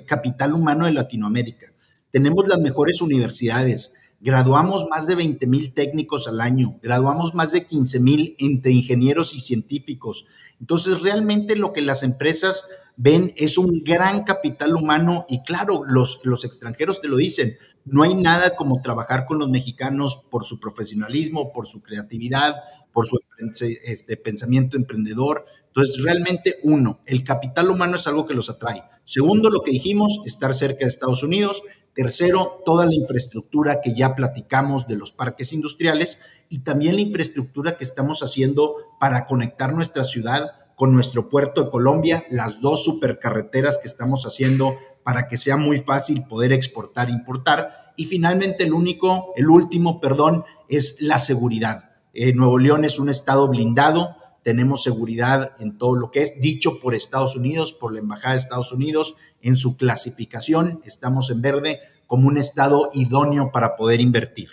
capital 0.05 0.53
humano 0.53 0.83
de 0.83 0.91
Latinoamérica. 0.91 1.67
Tenemos 2.11 2.45
las 2.45 2.59
mejores 2.59 3.01
universidades. 3.01 3.93
Graduamos 4.19 4.85
más 4.89 5.07
de 5.07 5.15
20 5.15 5.47
mil 5.47 5.73
técnicos 5.73 6.27
al 6.27 6.41
año. 6.41 6.77
Graduamos 6.83 7.35
más 7.35 7.53
de 7.53 7.65
15 7.65 8.01
mil 8.01 8.35
entre 8.37 8.73
ingenieros 8.73 9.33
y 9.33 9.39
científicos. 9.39 10.25
Entonces, 10.59 10.99
realmente 10.99 11.55
lo 11.55 11.71
que 11.71 11.79
las 11.79 12.03
empresas 12.03 12.65
ven 12.97 13.33
es 13.37 13.57
un 13.57 13.81
gran 13.81 14.25
capital 14.25 14.75
humano 14.75 15.25
y 15.29 15.43
claro, 15.43 15.83
los, 15.85 16.19
los 16.25 16.43
extranjeros 16.43 16.99
te 16.99 17.07
lo 17.07 17.15
dicen, 17.15 17.55
no 17.85 18.03
hay 18.03 18.13
nada 18.13 18.57
como 18.57 18.81
trabajar 18.81 19.25
con 19.25 19.39
los 19.39 19.49
mexicanos 19.49 20.21
por 20.29 20.43
su 20.43 20.59
profesionalismo, 20.59 21.53
por 21.53 21.65
su 21.65 21.81
creatividad, 21.81 22.57
por 22.91 23.07
su 23.07 23.21
este, 23.85 24.17
pensamiento 24.17 24.75
emprendedor. 24.75 25.45
Entonces, 25.73 26.03
realmente, 26.03 26.59
uno, 26.63 26.99
el 27.05 27.23
capital 27.23 27.71
humano 27.71 27.95
es 27.95 28.05
algo 28.05 28.25
que 28.25 28.33
los 28.33 28.49
atrae. 28.49 28.83
Segundo, 29.05 29.49
lo 29.49 29.61
que 29.61 29.71
dijimos, 29.71 30.21
estar 30.25 30.53
cerca 30.53 30.79
de 30.79 30.87
Estados 30.87 31.23
Unidos. 31.23 31.63
Tercero, 31.93 32.61
toda 32.65 32.85
la 32.85 32.93
infraestructura 32.93 33.79
que 33.81 33.93
ya 33.93 34.13
platicamos 34.13 34.87
de 34.87 34.97
los 34.97 35.11
parques 35.11 35.53
industriales 35.53 36.19
y 36.49 36.59
también 36.59 36.95
la 36.95 37.01
infraestructura 37.01 37.77
que 37.77 37.85
estamos 37.85 38.21
haciendo 38.21 38.75
para 38.99 39.25
conectar 39.25 39.73
nuestra 39.73 40.03
ciudad 40.03 40.51
con 40.75 40.93
nuestro 40.93 41.29
puerto 41.29 41.63
de 41.63 41.69
Colombia, 41.69 42.25
las 42.29 42.59
dos 42.59 42.83
supercarreteras 42.83 43.77
que 43.77 43.87
estamos 43.87 44.25
haciendo 44.25 44.75
para 45.03 45.27
que 45.27 45.37
sea 45.37 45.55
muy 45.55 45.77
fácil 45.77 46.25
poder 46.25 46.51
exportar 46.51 47.09
e 47.09 47.13
importar. 47.13 47.93
Y 47.95 48.05
finalmente 48.05 48.65
el 48.65 48.73
único, 48.73 49.31
el 49.35 49.49
último, 49.49 50.01
perdón, 50.01 50.43
es 50.67 50.97
la 50.99 51.17
seguridad. 51.17 51.91
Eh, 52.13 52.33
Nuevo 52.33 52.57
León 52.57 52.83
es 52.83 52.99
un 52.99 53.09
estado 53.09 53.47
blindado, 53.47 54.15
tenemos 54.43 54.83
seguridad 54.83 55.51
en 55.59 55.77
todo 55.77 55.95
lo 55.95 56.11
que 56.11 56.21
es 56.21 56.39
dicho 56.41 56.79
por 56.79 56.95
Estados 56.95 57.35
Unidos, 57.35 57.73
por 57.73 57.93
la 57.93 57.99
Embajada 57.99 58.31
de 58.31 58.39
Estados 58.39 58.71
Unidos, 58.71 59.15
en 59.41 59.55
su 59.55 59.77
clasificación, 59.77 60.81
estamos 60.85 61.29
en 61.29 61.41
verde 61.41 61.79
como 62.07 62.27
un 62.27 62.37
estado 62.37 62.89
idóneo 62.93 63.51
para 63.51 63.75
poder 63.75 64.01
invertir. 64.01 64.49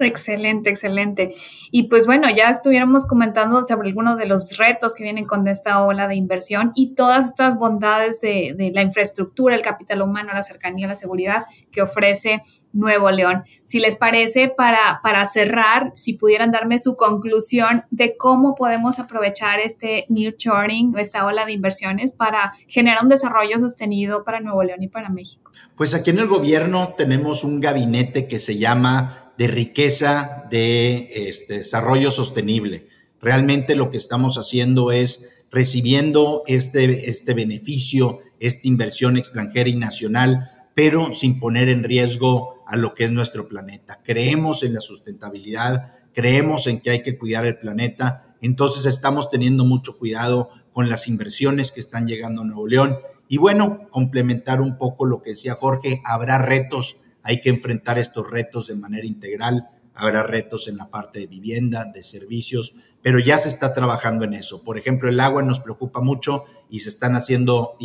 Excelente, 0.00 0.70
excelente. 0.70 1.34
Y 1.70 1.84
pues 1.88 2.06
bueno, 2.06 2.28
ya 2.34 2.48
estuviéramos 2.48 3.06
comentando 3.06 3.62
sobre 3.62 3.88
algunos 3.88 4.16
de 4.16 4.24
los 4.24 4.56
retos 4.56 4.94
que 4.94 5.04
vienen 5.04 5.26
con 5.26 5.46
esta 5.46 5.84
ola 5.84 6.08
de 6.08 6.14
inversión 6.14 6.72
y 6.74 6.94
todas 6.94 7.26
estas 7.26 7.58
bondades 7.58 8.20
de, 8.22 8.70
la 8.74 8.80
infraestructura, 8.80 9.54
el 9.54 9.60
capital 9.60 10.00
humano, 10.00 10.32
la 10.32 10.42
cercanía, 10.42 10.88
la 10.88 10.96
seguridad 10.96 11.44
que 11.70 11.82
ofrece 11.82 12.42
Nuevo 12.72 13.10
León. 13.10 13.44
Si 13.64 13.78
les 13.78 13.96
parece, 13.96 14.48
para, 14.48 15.00
para 15.02 15.24
cerrar, 15.26 15.92
si 15.96 16.14
pudieran 16.14 16.50
darme 16.50 16.78
su 16.78 16.96
conclusión 16.96 17.84
de 17.90 18.16
cómo 18.16 18.54
podemos 18.54 18.98
aprovechar 18.98 19.60
este 19.60 20.06
o 20.10 20.98
esta 20.98 21.26
ola 21.26 21.46
de 21.46 21.52
inversiones 21.52 22.12
para 22.12 22.54
generar 22.66 23.02
un 23.02 23.08
desarrollo 23.08 23.58
sostenido 23.58 24.24
para 24.24 24.40
Nuevo 24.40 24.62
León 24.62 24.82
y 24.82 24.88
para 24.88 25.08
México. 25.08 25.50
Pues 25.76 25.94
aquí 25.94 26.10
en 26.10 26.18
el 26.18 26.26
gobierno 26.26 26.94
tenemos 26.96 27.44
un 27.44 27.60
gabinete 27.60 28.26
que 28.28 28.38
se 28.38 28.58
llama 28.58 29.32
de 29.38 29.48
riqueza, 29.48 30.44
de 30.50 31.08
este, 31.14 31.54
desarrollo 31.54 32.10
sostenible. 32.10 32.88
Realmente 33.22 33.74
lo 33.74 33.90
que 33.90 33.96
estamos 33.96 34.36
haciendo 34.36 34.92
es 34.92 35.28
recibiendo 35.50 36.42
este, 36.46 37.08
este 37.08 37.34
beneficio, 37.34 38.20
esta 38.38 38.68
inversión 38.68 39.16
extranjera 39.16 39.68
y 39.68 39.76
nacional, 39.76 40.50
pero 40.74 41.12
sin 41.12 41.40
poner 41.40 41.68
en 41.68 41.84
riesgo 41.84 42.59
a 42.70 42.76
lo 42.76 42.94
que 42.94 43.04
es 43.04 43.12
nuestro 43.12 43.48
planeta. 43.48 44.00
Creemos 44.04 44.62
en 44.62 44.74
la 44.74 44.80
sustentabilidad, 44.80 45.94
creemos 46.14 46.66
en 46.66 46.80
que 46.80 46.90
hay 46.90 47.02
que 47.02 47.18
cuidar 47.18 47.44
el 47.44 47.58
planeta, 47.58 48.36
entonces 48.40 48.86
estamos 48.86 49.30
teniendo 49.30 49.64
mucho 49.64 49.98
cuidado 49.98 50.48
con 50.72 50.88
las 50.88 51.08
inversiones 51.08 51.72
que 51.72 51.80
están 51.80 52.06
llegando 52.06 52.42
a 52.42 52.44
Nuevo 52.44 52.66
León. 52.66 52.98
Y 53.28 53.36
bueno, 53.36 53.88
complementar 53.90 54.60
un 54.60 54.78
poco 54.78 55.04
lo 55.04 55.20
que 55.20 55.30
decía 55.30 55.54
Jorge, 55.54 56.00
habrá 56.04 56.38
retos 56.38 57.00
hay 57.22 57.40
que 57.40 57.50
enfrentar 57.50 57.98
estos 57.98 58.28
retos 58.28 58.68
de 58.68 58.76
manera 58.76 59.06
integral. 59.06 59.68
Habrá 59.94 60.22
retos 60.22 60.68
en 60.68 60.78
la 60.78 60.88
parte 60.88 61.18
de 61.18 61.26
vivienda, 61.26 61.84
de 61.84 62.02
servicios, 62.02 62.74
pero 63.02 63.18
ya 63.18 63.36
se 63.36 63.48
está 63.48 63.74
trabajando 63.74 64.24
en 64.24 64.34
eso. 64.34 64.62
Por 64.62 64.78
ejemplo, 64.78 65.08
el 65.08 65.20
agua 65.20 65.42
nos 65.42 65.60
preocupa 65.60 66.00
mucho 66.00 66.44
y 66.70 66.80
se 66.80 66.88
están 66.88 67.16
haciendo 67.16 67.76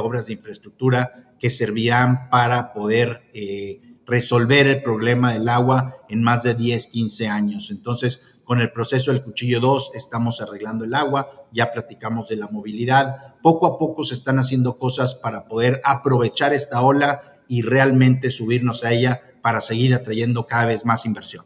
obras 0.00 0.26
de 0.26 0.32
infraestructura 0.32 1.34
que 1.38 1.50
servirán 1.50 2.28
para 2.28 2.72
poder 2.72 3.22
eh, 3.34 3.80
resolver 4.06 4.66
el 4.66 4.82
problema 4.82 5.32
del 5.32 5.48
agua 5.48 5.96
en 6.08 6.22
más 6.22 6.42
de 6.42 6.54
10, 6.54 6.88
15 6.88 7.28
años. 7.28 7.70
Entonces, 7.70 8.22
con 8.44 8.60
el 8.60 8.72
proceso 8.72 9.12
del 9.12 9.22
cuchillo 9.22 9.60
2 9.60 9.92
estamos 9.94 10.40
arreglando 10.40 10.84
el 10.84 10.94
agua, 10.94 11.46
ya 11.52 11.70
platicamos 11.70 12.28
de 12.28 12.36
la 12.36 12.48
movilidad. 12.48 13.36
Poco 13.42 13.66
a 13.66 13.78
poco 13.78 14.02
se 14.02 14.14
están 14.14 14.38
haciendo 14.38 14.78
cosas 14.78 15.14
para 15.14 15.46
poder 15.46 15.80
aprovechar 15.84 16.52
esta 16.52 16.82
ola 16.82 17.22
y 17.46 17.62
realmente 17.62 18.30
subirnos 18.30 18.84
a 18.84 18.92
ella 18.92 19.22
para 19.42 19.60
seguir 19.60 19.94
atrayendo 19.94 20.46
cada 20.46 20.66
vez 20.66 20.84
más 20.84 21.06
inversión. 21.06 21.44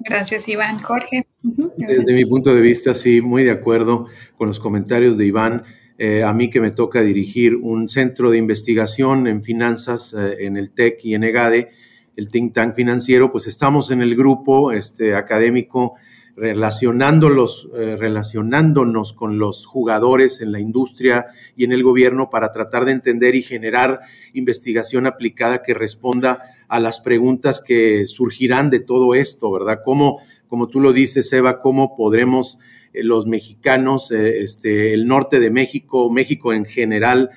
Gracias, 0.00 0.48
Iván. 0.48 0.80
Jorge. 0.80 1.26
Desde 1.42 2.12
mi 2.12 2.24
punto 2.24 2.54
de 2.54 2.60
vista, 2.60 2.94
sí, 2.94 3.20
muy 3.20 3.44
de 3.44 3.50
acuerdo 3.50 4.06
con 4.36 4.48
los 4.48 4.60
comentarios 4.60 5.16
de 5.16 5.26
Iván. 5.26 5.64
Eh, 5.96 6.24
a 6.24 6.32
mí 6.32 6.50
que 6.50 6.60
me 6.60 6.72
toca 6.72 7.00
dirigir 7.02 7.54
un 7.56 7.88
centro 7.88 8.30
de 8.30 8.38
investigación 8.38 9.26
en 9.26 9.42
finanzas 9.44 10.12
eh, 10.12 10.44
en 10.46 10.56
el 10.56 10.72
TEC 10.72 11.04
y 11.04 11.14
en 11.14 11.22
EGADE, 11.24 11.70
el 12.16 12.30
think 12.30 12.54
tank 12.54 12.74
financiero, 12.74 13.32
pues 13.32 13.46
estamos 13.46 13.90
en 13.90 14.02
el 14.02 14.16
grupo 14.16 14.72
este, 14.72 15.14
académico 15.14 15.94
relacionándolos, 16.36 17.68
eh, 17.76 17.96
relacionándonos 17.96 19.12
con 19.12 19.38
los 19.38 19.66
jugadores 19.66 20.40
en 20.40 20.50
la 20.52 20.60
industria 20.60 21.26
y 21.56 21.64
en 21.64 21.72
el 21.72 21.82
gobierno 21.82 22.28
para 22.28 22.50
tratar 22.50 22.84
de 22.84 22.92
entender 22.92 23.34
y 23.34 23.42
generar 23.42 24.00
investigación 24.32 25.06
aplicada 25.06 25.62
que 25.62 25.74
responda 25.74 26.42
a 26.68 26.80
las 26.80 27.00
preguntas 27.00 27.62
que 27.64 28.04
surgirán 28.06 28.70
de 28.70 28.80
todo 28.80 29.14
esto, 29.14 29.52
¿verdad? 29.52 29.80
¿Cómo, 29.84 30.20
como 30.48 30.68
tú 30.68 30.80
lo 30.80 30.92
dices, 30.92 31.32
Eva, 31.32 31.60
cómo 31.60 31.96
podremos 31.96 32.58
eh, 32.92 33.04
los 33.04 33.26
mexicanos, 33.26 34.10
eh, 34.10 34.42
este, 34.42 34.92
el 34.92 35.06
norte 35.06 35.38
de 35.38 35.50
México, 35.50 36.10
México 36.10 36.52
en 36.52 36.64
general, 36.64 37.30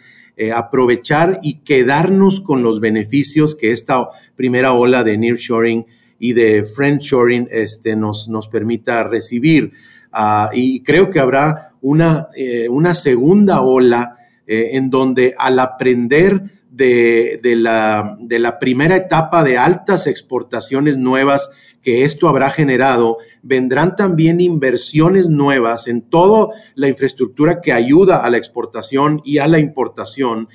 aprovechar 0.53 1.39
y 1.41 1.59
quedarnos 1.59 2.41
con 2.41 2.61
los 2.61 2.79
beneficios 2.79 3.55
que 3.55 3.71
esta 3.71 4.09
primera 4.35 4.73
ola 4.73 5.03
de 5.03 5.17
nearshoring 5.17 5.85
y 6.19 6.33
de 6.33 6.63
friendshoring 6.63 7.47
este, 7.51 7.95
nos, 7.95 8.29
nos 8.29 8.47
permita 8.47 9.03
recibir. 9.03 9.73
Ah, 10.11 10.49
y 10.53 10.83
creo 10.83 11.09
que 11.09 11.19
habrá 11.19 11.73
una, 11.81 12.29
eh, 12.35 12.67
una 12.69 12.95
segunda 12.95 13.61
ola 13.61 14.17
eh, 14.45 14.71
en 14.73 14.89
donde 14.89 15.35
al 15.37 15.59
aprender 15.59 16.61
de, 16.69 17.39
de, 17.41 17.55
la, 17.55 18.17
de 18.19 18.39
la 18.39 18.59
primera 18.59 18.95
etapa 18.95 19.43
de 19.43 19.57
altas 19.57 20.07
exportaciones 20.07 20.97
nuevas 20.97 21.49
que 21.87 22.03
esto 22.03 22.27
habrá 22.27 22.49
generado, 22.49 23.17
vendrán 23.43 23.95
también 23.95 24.41
inversiones 24.41 25.29
nuevas 25.29 25.87
en 25.87 26.01
toda 26.01 26.53
la 26.75 26.89
infraestructura 26.89 27.61
que 27.61 27.71
ayuda 27.71 28.25
a 28.25 28.29
la 28.29 28.35
exportación 28.35 29.21
y 29.23 29.37
a 29.37 29.47
la 29.47 29.59
importación 29.59 30.49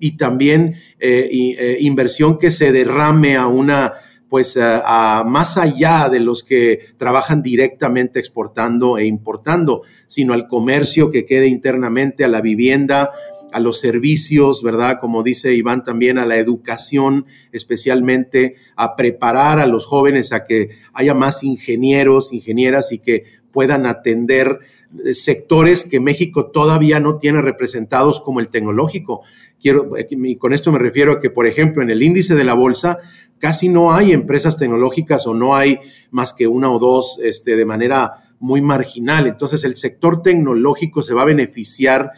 y 0.00 0.16
también 0.16 0.76
eh, 0.98 1.76
inversión 1.80 2.38
que 2.38 2.50
se 2.50 2.72
derrame 2.72 3.36
a 3.36 3.48
una 3.48 3.96
pues 4.28 4.58
a, 4.60 5.24
más 5.26 5.56
allá 5.56 6.08
de 6.10 6.20
los 6.20 6.44
que 6.44 6.80
trabajan 6.98 7.42
directamente 7.42 8.18
exportando 8.18 8.98
e 8.98 9.06
importando, 9.06 9.82
sino 10.06 10.34
al 10.34 10.48
comercio 10.48 11.10
que 11.10 11.24
quede 11.24 11.48
internamente, 11.48 12.24
a 12.24 12.28
la 12.28 12.40
vivienda, 12.40 13.10
a 13.52 13.60
los 13.60 13.80
servicios, 13.80 14.62
¿verdad? 14.62 14.98
Como 15.00 15.22
dice 15.22 15.54
Iván 15.54 15.84
también, 15.84 16.18
a 16.18 16.26
la 16.26 16.36
educación, 16.36 17.26
especialmente 17.52 18.56
a 18.76 18.96
preparar 18.96 19.58
a 19.58 19.66
los 19.66 19.86
jóvenes 19.86 20.32
a 20.32 20.44
que 20.44 20.70
haya 20.92 21.14
más 21.14 21.42
ingenieros, 21.42 22.32
ingenieras 22.32 22.92
y 22.92 22.98
que 22.98 23.24
puedan 23.50 23.86
atender 23.86 24.60
eh, 25.04 25.14
sectores 25.14 25.84
que 25.88 26.00
México 26.00 26.50
todavía 26.50 27.00
no 27.00 27.18
tiene 27.18 27.42
representados 27.42 28.20
como 28.20 28.40
el 28.40 28.48
tecnológico. 28.48 29.22
Quiero, 29.60 29.90
y 30.08 30.36
con 30.36 30.52
esto 30.52 30.70
me 30.70 30.78
refiero 30.78 31.12
a 31.12 31.20
que, 31.20 31.30
por 31.30 31.46
ejemplo, 31.46 31.82
en 31.82 31.90
el 31.90 32.02
índice 32.02 32.36
de 32.36 32.44
la 32.44 32.54
bolsa 32.54 32.98
casi 33.38 33.68
no 33.68 33.92
hay 33.92 34.12
empresas 34.12 34.56
tecnológicas 34.56 35.26
o 35.26 35.34
no 35.34 35.56
hay 35.56 35.78
más 36.10 36.32
que 36.32 36.46
una 36.46 36.70
o 36.70 36.78
dos 36.78 37.18
este, 37.22 37.56
de 37.56 37.64
manera 37.64 38.34
muy 38.40 38.60
marginal. 38.60 39.26
Entonces 39.26 39.64
el 39.64 39.76
sector 39.76 40.22
tecnológico 40.22 41.02
se 41.02 41.14
va 41.14 41.22
a 41.22 41.26
beneficiar 41.26 42.12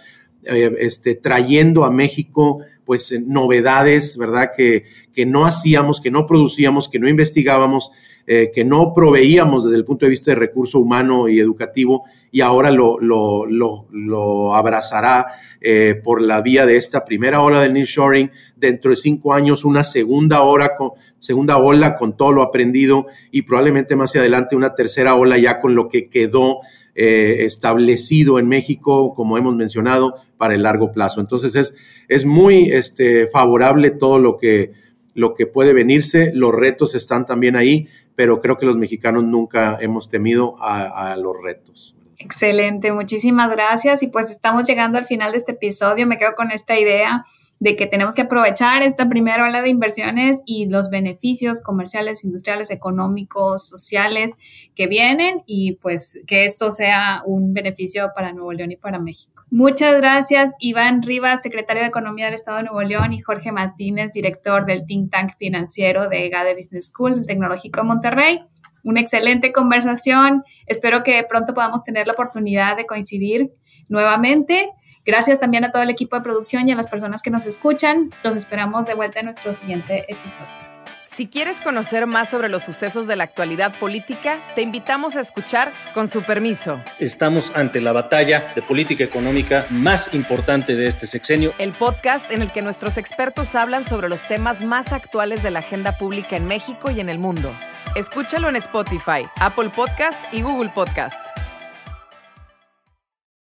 eh, 0.45 0.75
este, 0.81 1.15
trayendo 1.15 1.85
a 1.85 1.91
México 1.91 2.61
pues 2.85 3.15
novedades, 3.25 4.17
¿verdad? 4.17 4.51
Que, 4.57 4.85
que, 5.13 5.25
no 5.25 5.47
hacíamos, 5.47 6.01
que 6.01 6.11
no 6.11 6.27
producíamos, 6.27 6.89
que 6.89 6.99
no 6.99 7.09
investigábamos, 7.09 7.93
eh, 8.27 8.51
que 8.53 8.65
no 8.65 8.95
proveíamos 8.95 9.65
desde 9.65 9.77
el 9.77 9.85
punto 9.85 10.07
de 10.07 10.11
vista 10.11 10.33
de 10.33 10.37
recurso 10.37 10.81
humano 10.81 11.29
y 11.29 11.39
educativo 11.39 12.05
y 12.33 12.41
ahora 12.41 12.71
lo, 12.71 12.99
lo, 13.01 13.47
lo, 13.47 14.55
abrazará 14.55 15.27
eh, 15.61 16.01
por 16.03 16.23
la 16.23 16.41
vía 16.41 16.67
de 16.67 16.77
esta 16.77 17.05
primera 17.05 17.43
ola 17.43 17.61
del 17.61 17.75
nearshoring, 17.75 18.31
dentro 18.57 18.91
de 18.91 18.97
cinco 18.97 19.35
años 19.35 19.65
una 19.65 19.85
segunda 19.85 20.43
hora 20.43 20.77
con, 20.77 20.93
segunda 21.21 21.59
ola 21.59 21.97
con 21.97 22.17
todo 22.17 22.33
lo 22.33 22.43
aprendido 22.43 23.07
y 23.31 23.43
probablemente 23.43 23.95
más 23.95 24.17
adelante 24.17 24.57
una 24.57 24.75
tercera 24.75 25.15
ola 25.15 25.39
ya 25.39 25.61
con 25.61 25.75
lo 25.75 25.89
que 25.89 26.09
quedó 26.09 26.61
eh, 26.95 27.45
establecido 27.45 28.39
en 28.39 28.49
México, 28.49 29.15
como 29.15 29.39
hemos 29.39 29.55
mencionado, 29.55 30.17
para 30.37 30.55
el 30.55 30.65
largo 30.65 30.93
plazo. 30.93 31.21
Entonces 31.21 31.55
es, 31.55 31.75
es 32.09 32.25
muy 32.25 32.71
este, 32.73 33.29
favorable 33.29 33.91
todo 33.91 34.19
lo 34.19 34.37
que, 34.37 34.73
lo 35.15 35.35
que 35.35 35.47
puede 35.47 35.73
venirse, 35.73 36.33
los 36.35 36.55
retos 36.55 36.95
están 36.95 37.27
también 37.27 37.55
ahí, 37.55 37.89
pero 38.17 38.41
creo 38.41 38.59
que 38.59 38.67
los 38.67 38.77
mexicanos 38.77 39.25
nunca 39.25 39.79
hemos 39.81 40.09
temido 40.09 40.57
a, 40.61 41.13
a 41.13 41.17
los 41.17 41.41
retos. 41.43 41.95
Excelente, 42.19 42.93
muchísimas 42.93 43.51
gracias 43.51 44.03
y 44.03 44.09
pues 44.09 44.31
estamos 44.31 44.67
llegando 44.67 44.99
al 44.99 45.07
final 45.07 45.33
de 45.33 45.39
este 45.39 45.53
episodio, 45.53 46.07
me 46.07 46.19
quedo 46.19 46.35
con 46.35 46.51
esta 46.51 46.79
idea 46.79 47.25
de 47.61 47.77
que 47.77 47.87
tenemos 47.87 48.15
que 48.15 48.23
aprovechar 48.23 48.83
esta 48.83 49.09
primera 49.09 49.45
ola 49.45 49.61
de 49.61 49.69
inversiones 49.69 50.43
y 50.47 50.67
los 50.67 50.89
beneficios 50.89 51.61
comerciales, 51.61 52.25
industriales, 52.25 52.71
económicos, 52.71 53.69
sociales 53.69 54.35
que 54.75 54.87
vienen 54.87 55.43
y 55.47 55.73
pues 55.73 56.19
que 56.27 56.47
esto 56.47 56.73
sea 56.73 57.23
un 57.27 57.53
beneficio 57.53 58.11
para 58.15 58.33
Nuevo 58.33 58.55
León 58.55 58.73
y 58.73 58.77
para 58.77 58.99
México. 58.99 59.45
Muchas 59.51 59.97
gracias, 59.99 60.53
Iván 60.59 61.03
Rivas, 61.03 61.43
secretario 61.43 61.83
de 61.83 61.89
Economía 61.89 62.25
del 62.27 62.35
Estado 62.35 62.59
de 62.59 62.63
Nuevo 62.65 62.83
León, 62.83 63.13
y 63.13 63.21
Jorge 63.21 63.53
Martínez, 63.53 64.13
director 64.13 64.65
del 64.65 64.87
think 64.87 65.11
tank 65.11 65.33
financiero 65.39 66.09
de 66.09 66.29
GADE 66.31 66.55
Business 66.55 66.87
School 66.87 67.17
del 67.17 67.27
Tecnológico 67.27 67.81
de 67.81 67.87
Monterrey. 67.87 68.41
Una 68.85 69.01
excelente 69.01 69.53
conversación. 69.53 70.45
Espero 70.67 71.03
que 71.03 71.23
pronto 71.29 71.53
podamos 71.53 71.83
tener 71.83 72.07
la 72.07 72.15
oportunidad 72.15 72.77
de 72.77 72.87
coincidir 72.87 73.53
nuevamente. 73.89 74.71
Gracias 75.07 75.41
también 75.41 75.65
a 75.65 75.71
todo 75.71 75.83
el 75.83 75.91
equipo 75.91 76.17
de 76.17 76.23
producción 76.23 76.69
y 76.69 76.73
a 76.73 76.77
las 76.77 76.89
personas 76.89 77.23
que 77.23 77.31
nos 77.31 77.47
escuchan. 77.47 78.13
Los 78.23 78.37
esperamos 78.37 78.87
de 78.87 78.95
vuelta 78.95 79.21
en 79.21 79.27
nuestro 79.27 79.53
siguiente 79.53 80.05
episodio. 80.09 80.81
Si 81.07 81.27
quieres 81.27 81.61
conocer 81.61 82.07
más 82.07 82.31
sobre 82.31 82.49
los 82.49 82.63
sucesos 82.63 83.09
de 83.09 83.17
la 83.17 83.25
actualidad 83.25 83.77
política, 83.81 84.39
te 84.55 84.63
invitamos 84.63 85.17
a 85.17 85.21
escuchar 85.21 85.73
Con 85.93 86.07
su 86.07 86.23
permiso. 86.23 86.81
Estamos 87.01 87.53
ante 87.57 87.81
la 87.81 87.91
batalla 87.91 88.53
de 88.55 88.63
política 88.63 89.03
económica 89.03 89.67
más 89.71 90.15
importante 90.15 90.77
de 90.77 90.87
este 90.87 91.09
sexenio. 91.09 91.53
El 91.59 91.73
podcast 91.73 92.31
en 92.31 92.43
el 92.43 92.53
que 92.53 92.63
nuestros 92.63 92.97
expertos 92.97 93.57
hablan 93.57 93.85
sobre 93.85 94.09
los 94.09 94.29
temas 94.29 94.65
más 94.65 94.93
actuales 94.93 95.43
de 95.43 95.51
la 95.51 95.59
agenda 95.59 95.99
pública 95.99 96.37
en 96.37 96.47
México 96.47 96.93
y 96.93 97.01
en 97.01 97.09
el 97.09 97.19
mundo. 97.19 97.53
Escúchalo 97.97 98.49
en 98.49 98.55
Spotify, 98.57 99.27
Apple 99.41 99.71
Podcast 99.71 100.23
y 100.33 100.43
Google 100.43 100.71
Podcasts. 100.71 101.19